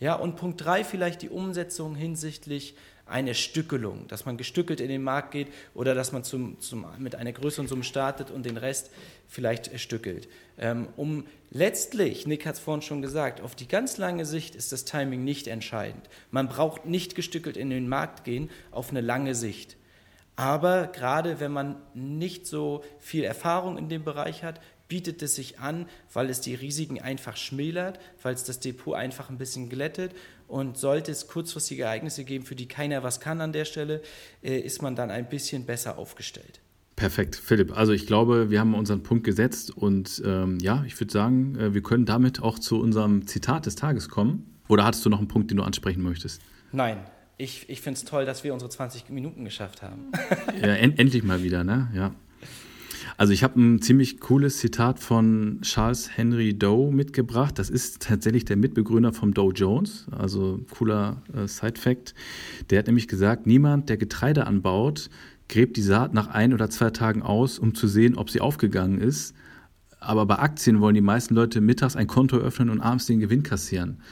Ja, 0.00 0.14
und 0.14 0.36
Punkt 0.36 0.64
3 0.64 0.84
vielleicht 0.84 1.22
die 1.22 1.30
Umsetzung 1.30 1.94
hinsichtlich 1.94 2.74
eine 3.06 3.34
Stückelung, 3.34 4.08
dass 4.08 4.26
man 4.26 4.36
gestückelt 4.36 4.80
in 4.80 4.88
den 4.88 5.02
Markt 5.02 5.30
geht 5.30 5.48
oder 5.74 5.94
dass 5.94 6.12
man 6.12 6.24
zum, 6.24 6.60
zum, 6.60 6.86
mit 6.98 7.14
einer 7.14 7.32
größeren 7.32 7.68
Summe 7.68 7.84
startet 7.84 8.30
und 8.30 8.44
den 8.44 8.56
Rest 8.56 8.90
vielleicht 9.28 9.78
stückelt. 9.78 10.28
Ähm, 10.58 10.88
um 10.96 11.26
letztlich, 11.50 12.26
Nick 12.26 12.46
hat 12.46 12.56
es 12.56 12.60
vorhin 12.60 12.82
schon 12.82 13.02
gesagt, 13.02 13.40
auf 13.40 13.54
die 13.54 13.68
ganz 13.68 13.96
lange 13.96 14.26
Sicht 14.26 14.56
ist 14.56 14.72
das 14.72 14.84
Timing 14.84 15.22
nicht 15.22 15.46
entscheidend. 15.46 16.08
Man 16.30 16.48
braucht 16.48 16.86
nicht 16.86 17.14
gestückelt 17.14 17.56
in 17.56 17.70
den 17.70 17.88
Markt 17.88 18.24
gehen 18.24 18.50
auf 18.72 18.90
eine 18.90 19.00
lange 19.00 19.34
Sicht. 19.34 19.76
Aber 20.34 20.88
gerade 20.88 21.40
wenn 21.40 21.52
man 21.52 21.76
nicht 21.94 22.46
so 22.46 22.84
viel 22.98 23.24
Erfahrung 23.24 23.78
in 23.78 23.88
dem 23.88 24.04
Bereich 24.04 24.42
hat, 24.42 24.60
bietet 24.88 25.22
es 25.22 25.34
sich 25.34 25.58
an, 25.58 25.88
weil 26.12 26.30
es 26.30 26.40
die 26.40 26.54
Risiken 26.54 27.00
einfach 27.00 27.36
schmälert, 27.36 27.98
weil 28.22 28.34
es 28.34 28.44
das 28.44 28.60
Depot 28.60 28.94
einfach 28.94 29.30
ein 29.30 29.38
bisschen 29.38 29.68
glättet 29.68 30.12
und 30.48 30.78
sollte 30.78 31.12
es 31.12 31.26
kurzfristige 31.26 31.84
Ereignisse 31.84 32.24
geben, 32.24 32.44
für 32.44 32.54
die 32.54 32.68
keiner 32.68 33.02
was 33.02 33.20
kann 33.20 33.40
an 33.40 33.52
der 33.52 33.64
Stelle, 33.64 34.02
äh, 34.42 34.58
ist 34.58 34.82
man 34.82 34.96
dann 34.96 35.10
ein 35.10 35.28
bisschen 35.28 35.66
besser 35.66 35.98
aufgestellt. 35.98 36.60
Perfekt, 36.96 37.36
Philipp. 37.36 37.76
Also 37.76 37.92
ich 37.92 38.06
glaube, 38.06 38.50
wir 38.50 38.58
haben 38.58 38.74
unseren 38.74 39.02
Punkt 39.02 39.24
gesetzt 39.24 39.76
und 39.76 40.22
ähm, 40.24 40.58
ja, 40.60 40.82
ich 40.86 40.98
würde 40.98 41.12
sagen, 41.12 41.56
äh, 41.56 41.74
wir 41.74 41.82
können 41.82 42.06
damit 42.06 42.42
auch 42.42 42.58
zu 42.58 42.80
unserem 42.80 43.26
Zitat 43.26 43.66
des 43.66 43.76
Tages 43.76 44.08
kommen. 44.08 44.56
Oder 44.68 44.84
hattest 44.84 45.04
du 45.04 45.10
noch 45.10 45.18
einen 45.18 45.28
Punkt, 45.28 45.50
den 45.50 45.58
du 45.58 45.62
ansprechen 45.62 46.02
möchtest? 46.02 46.40
Nein, 46.72 46.98
ich, 47.36 47.68
ich 47.68 47.82
finde 47.82 47.98
es 47.98 48.04
toll, 48.04 48.24
dass 48.24 48.44
wir 48.44 48.54
unsere 48.54 48.70
20 48.70 49.10
Minuten 49.10 49.44
geschafft 49.44 49.82
haben. 49.82 50.10
ja, 50.60 50.74
en 50.74 50.96
endlich 50.98 51.22
mal 51.22 51.42
wieder, 51.42 51.64
ne? 51.64 51.88
Ja. 51.94 52.14
Also 53.18 53.32
ich 53.32 53.42
habe 53.42 53.58
ein 53.58 53.80
ziemlich 53.80 54.20
cooles 54.20 54.58
Zitat 54.58 54.98
von 54.98 55.60
Charles 55.62 56.16
Henry 56.16 56.52
Doe 56.52 56.92
mitgebracht. 56.92 57.58
Das 57.58 57.70
ist 57.70 58.02
tatsächlich 58.02 58.44
der 58.44 58.56
Mitbegründer 58.56 59.12
vom 59.14 59.32
Dow 59.32 59.52
Jones, 59.52 60.06
also 60.10 60.60
cooler 60.70 61.22
äh, 61.34 61.48
Side-Fact. 61.48 62.14
Der 62.68 62.78
hat 62.78 62.86
nämlich 62.86 63.08
gesagt, 63.08 63.46
niemand, 63.46 63.88
der 63.88 63.96
Getreide 63.96 64.46
anbaut, 64.46 65.08
gräbt 65.48 65.78
die 65.78 65.82
Saat 65.82 66.12
nach 66.12 66.28
ein 66.28 66.52
oder 66.52 66.68
zwei 66.68 66.90
Tagen 66.90 67.22
aus, 67.22 67.58
um 67.58 67.74
zu 67.74 67.88
sehen, 67.88 68.16
ob 68.16 68.28
sie 68.28 68.40
aufgegangen 68.40 69.00
ist. 69.00 69.34
Aber 69.98 70.26
bei 70.26 70.38
Aktien 70.38 70.80
wollen 70.80 70.94
die 70.94 71.00
meisten 71.00 71.34
Leute 71.34 71.62
mittags 71.62 71.96
ein 71.96 72.06
Konto 72.06 72.36
öffnen 72.36 72.68
und 72.68 72.80
abends 72.80 73.06
den 73.06 73.20
Gewinn 73.20 73.42
kassieren. 73.42 74.02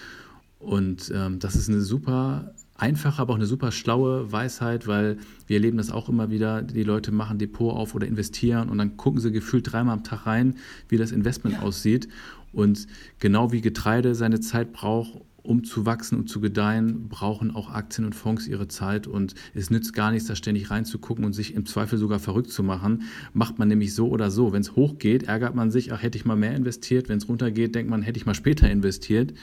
Und 0.58 1.12
ähm, 1.14 1.40
das 1.40 1.56
ist 1.56 1.68
eine 1.68 1.82
super 1.82 2.54
einfache, 2.84 3.22
aber 3.22 3.32
auch 3.32 3.38
eine 3.38 3.46
super 3.46 3.72
schlaue 3.72 4.30
Weisheit, 4.30 4.86
weil 4.86 5.16
wir 5.46 5.56
erleben 5.56 5.78
das 5.78 5.90
auch 5.90 6.10
immer 6.10 6.30
wieder. 6.30 6.60
Die 6.60 6.82
Leute 6.82 7.12
machen 7.12 7.38
Depot 7.38 7.74
auf 7.74 7.94
oder 7.94 8.06
investieren 8.06 8.68
und 8.68 8.76
dann 8.76 8.98
gucken 8.98 9.20
sie 9.20 9.32
gefühlt 9.32 9.72
dreimal 9.72 9.94
am 9.94 10.04
Tag 10.04 10.26
rein, 10.26 10.56
wie 10.88 10.98
das 10.98 11.10
Investment 11.10 11.56
ja. 11.56 11.62
aussieht. 11.62 12.08
Und 12.52 12.86
genau 13.20 13.52
wie 13.52 13.62
Getreide 13.62 14.14
seine 14.14 14.40
Zeit 14.40 14.74
braucht, 14.74 15.22
um 15.42 15.64
zu 15.64 15.84
wachsen 15.84 16.18
und 16.18 16.28
zu 16.28 16.40
gedeihen, 16.40 17.08
brauchen 17.08 17.54
auch 17.54 17.70
Aktien 17.70 18.06
und 18.06 18.14
Fonds 18.14 18.46
ihre 18.46 18.68
Zeit 18.68 19.06
und 19.06 19.34
es 19.54 19.70
nützt 19.70 19.92
gar 19.92 20.10
nichts, 20.10 20.26
da 20.26 20.36
ständig 20.36 20.70
reinzugucken 20.70 21.24
und 21.24 21.34
sich 21.34 21.54
im 21.54 21.66
Zweifel 21.66 21.98
sogar 21.98 22.18
verrückt 22.18 22.50
zu 22.50 22.62
machen. 22.62 23.02
Macht 23.34 23.58
man 23.58 23.68
nämlich 23.68 23.94
so 23.94 24.08
oder 24.08 24.30
so. 24.30 24.52
Wenn 24.52 24.62
es 24.62 24.74
hochgeht, 24.74 25.24
ärgert 25.24 25.54
man 25.54 25.70
sich, 25.70 25.92
ach, 25.92 26.02
hätte 26.02 26.16
ich 26.16 26.24
mal 26.24 26.36
mehr 26.36 26.54
investiert. 26.54 27.08
Wenn 27.08 27.18
es 27.18 27.28
runtergeht, 27.28 27.74
denkt 27.74 27.90
man, 27.90 28.02
hätte 28.02 28.18
ich 28.18 28.26
mal 28.26 28.34
später 28.34 28.70
investiert. 28.70 29.34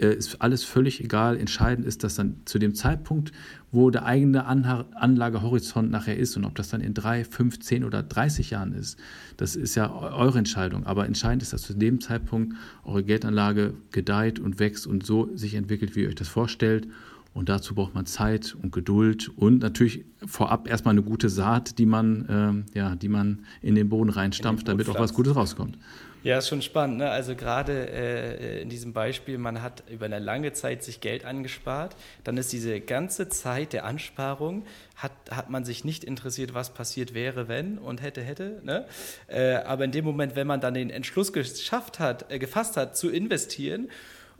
Äh, 0.00 0.14
ist 0.14 0.40
alles 0.40 0.64
völlig 0.64 1.02
egal. 1.02 1.36
Entscheidend 1.36 1.86
ist, 1.86 2.02
dass 2.04 2.14
dann 2.14 2.36
zu 2.46 2.58
dem 2.58 2.74
Zeitpunkt, 2.74 3.32
wo 3.70 3.90
der 3.90 4.04
eigene 4.04 4.46
Anlagehorizont 4.46 5.90
nachher 5.90 6.16
ist 6.16 6.36
und 6.36 6.44
ob 6.44 6.54
das 6.54 6.70
dann 6.70 6.80
in 6.80 6.94
drei, 6.94 7.24
fünf, 7.24 7.60
zehn 7.60 7.84
oder 7.84 8.02
30 8.02 8.50
Jahren 8.50 8.72
ist, 8.72 8.98
das 9.36 9.56
ist 9.56 9.74
ja 9.74 9.92
eure 9.92 10.38
Entscheidung. 10.38 10.86
Aber 10.86 11.06
entscheidend 11.06 11.42
ist, 11.42 11.52
dass 11.52 11.62
zu 11.62 11.74
dem 11.74 12.00
Zeitpunkt 12.00 12.56
eure 12.84 13.04
Geldanlage 13.04 13.74
gedeiht 13.92 14.38
und 14.38 14.58
wächst 14.58 14.86
und 14.86 15.04
so 15.04 15.28
sich 15.36 15.54
entwickelt, 15.54 15.94
wie 15.94 16.02
ihr 16.02 16.08
euch 16.08 16.14
das 16.14 16.28
vorstellt. 16.28 16.88
Und 17.32 17.48
dazu 17.48 17.76
braucht 17.76 17.94
man 17.94 18.06
Zeit 18.06 18.56
und 18.60 18.72
Geduld 18.72 19.30
und 19.36 19.62
natürlich 19.62 20.04
vorab 20.26 20.68
erstmal 20.68 20.92
eine 20.92 21.02
gute 21.02 21.28
Saat, 21.28 21.78
die 21.78 21.86
man, 21.86 22.64
äh, 22.74 22.78
ja, 22.78 22.96
die 22.96 23.08
man 23.08 23.40
in 23.62 23.76
den 23.76 23.88
Boden 23.88 24.10
reinstampft, 24.10 24.66
damit 24.66 24.88
auch 24.88 24.98
was 24.98 25.14
Gutes 25.14 25.36
rauskommt. 25.36 25.78
Ja, 26.22 26.36
ist 26.36 26.48
schon 26.48 26.60
spannend. 26.60 26.98
Ne? 26.98 27.10
Also 27.10 27.34
gerade 27.34 27.88
äh, 27.88 28.60
in 28.60 28.68
diesem 28.68 28.92
Beispiel, 28.92 29.38
man 29.38 29.62
hat 29.62 29.84
über 29.88 30.04
eine 30.04 30.18
lange 30.18 30.52
Zeit 30.52 30.84
sich 30.84 31.00
Geld 31.00 31.24
angespart, 31.24 31.96
dann 32.24 32.36
ist 32.36 32.52
diese 32.52 32.78
ganze 32.80 33.30
Zeit 33.30 33.72
der 33.72 33.86
Ansparung, 33.86 34.66
hat, 34.96 35.12
hat 35.30 35.48
man 35.48 35.64
sich 35.64 35.82
nicht 35.82 36.04
interessiert, 36.04 36.52
was 36.52 36.74
passiert 36.74 37.14
wäre, 37.14 37.48
wenn 37.48 37.78
und 37.78 38.02
hätte, 38.02 38.20
hätte. 38.20 38.60
Ne? 38.64 38.84
Äh, 39.28 39.54
aber 39.54 39.84
in 39.84 39.92
dem 39.92 40.04
Moment, 40.04 40.36
wenn 40.36 40.46
man 40.46 40.60
dann 40.60 40.74
den 40.74 40.90
Entschluss 40.90 41.32
geschafft 41.32 41.98
hat, 41.98 42.30
äh, 42.30 42.38
gefasst 42.38 42.76
hat, 42.76 42.98
zu 42.98 43.08
investieren, 43.08 43.88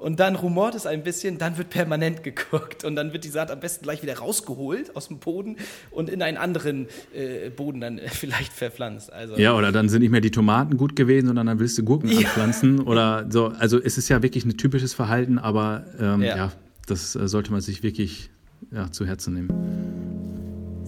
und 0.00 0.18
dann 0.18 0.34
rumort 0.34 0.74
es 0.74 0.86
ein 0.86 1.02
bisschen, 1.02 1.38
dann 1.38 1.58
wird 1.58 1.70
permanent 1.70 2.22
geguckt 2.22 2.84
und 2.84 2.96
dann 2.96 3.12
wird 3.12 3.24
die 3.24 3.28
Saat 3.28 3.50
am 3.50 3.60
besten 3.60 3.84
gleich 3.84 4.02
wieder 4.02 4.18
rausgeholt 4.18 4.96
aus 4.96 5.08
dem 5.08 5.18
Boden 5.18 5.56
und 5.90 6.08
in 6.08 6.22
einen 6.22 6.36
anderen 6.36 6.86
äh, 7.14 7.50
Boden 7.50 7.80
dann 7.80 8.00
vielleicht 8.10 8.52
verpflanzt. 8.52 9.12
Also, 9.12 9.36
ja, 9.36 9.54
oder 9.54 9.72
dann 9.72 9.88
sind 9.88 10.00
nicht 10.00 10.10
mehr 10.10 10.20
die 10.20 10.30
Tomaten 10.30 10.76
gut 10.76 10.96
gewesen, 10.96 11.26
sondern 11.26 11.46
dann 11.46 11.58
willst 11.58 11.78
du 11.78 11.84
Gurken 11.84 12.10
ja. 12.10 12.18
anpflanzen 12.18 12.80
oder 12.80 13.26
so. 13.28 13.52
Also 13.58 13.80
es 13.80 13.98
ist 13.98 14.08
ja 14.08 14.22
wirklich 14.22 14.44
ein 14.44 14.56
typisches 14.56 14.94
Verhalten, 14.94 15.38
aber 15.38 15.84
ähm, 16.00 16.22
ja. 16.22 16.36
ja 16.36 16.52
das 16.86 17.14
äh, 17.14 17.28
sollte 17.28 17.52
man 17.52 17.60
sich 17.60 17.82
wirklich 17.82 18.30
ja, 18.72 18.90
zu 18.90 19.06
Herzen 19.06 19.34
nehmen. 19.34 19.99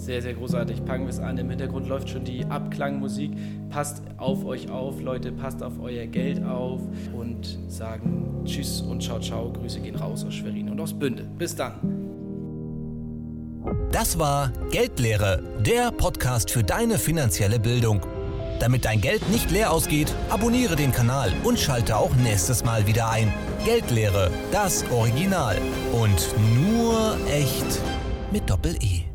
Sehr, 0.03 0.21
sehr 0.21 0.35
großartig. 0.35 0.85
Packen 0.85 1.05
wir 1.05 1.11
es 1.11 1.21
an. 1.21 1.39
Im 1.39 1.49
Hintergrund 1.49 1.87
läuft 1.87 2.09
schon 2.09 2.25
die 2.25 2.45
Abklangmusik. 2.45 3.31
Passt 3.71 4.03
auf 4.17 4.45
euch 4.45 4.69
auf, 4.69 5.01
Leute. 5.01 5.31
Passt 5.31 5.63
auf 5.63 5.75
euer 5.81 6.07
Geld 6.07 6.43
auf. 6.43 6.81
Und 7.13 7.57
sagen 7.69 8.43
Tschüss 8.45 8.81
und 8.81 9.01
Ciao, 9.01 9.21
Ciao. 9.21 9.53
Grüße 9.53 9.79
gehen 9.79 9.95
raus 9.95 10.25
aus 10.25 10.35
Schwerin 10.35 10.71
und 10.71 10.81
aus 10.81 10.93
Bünde. 10.93 11.25
Bis 11.39 11.55
dann. 11.55 11.75
Das 13.93 14.19
war 14.19 14.51
Geldlehre, 14.73 15.41
der 15.65 15.93
Podcast 15.93 16.51
für 16.51 16.65
deine 16.65 16.99
finanzielle 16.99 17.61
Bildung. 17.61 18.01
Damit 18.59 18.85
dein 18.85 19.01
Geld 19.01 19.31
nicht 19.31 19.53
leer 19.53 19.71
ausgeht, 19.71 20.13
abonniere 20.31 20.75
den 20.75 20.91
Kanal 20.91 21.33
und 21.45 21.61
schalte 21.61 21.97
auch 21.97 22.13
nächstes 22.17 22.65
Mal 22.65 22.89
wieder 22.89 23.09
ein. 23.09 23.33
Geldlehre, 23.65 24.33
das 24.51 24.85
Original. 24.91 25.59
Und 25.93 26.35
nur 26.61 27.17
echt 27.31 27.81
mit 28.33 28.51
Doppel-E. 28.51 29.12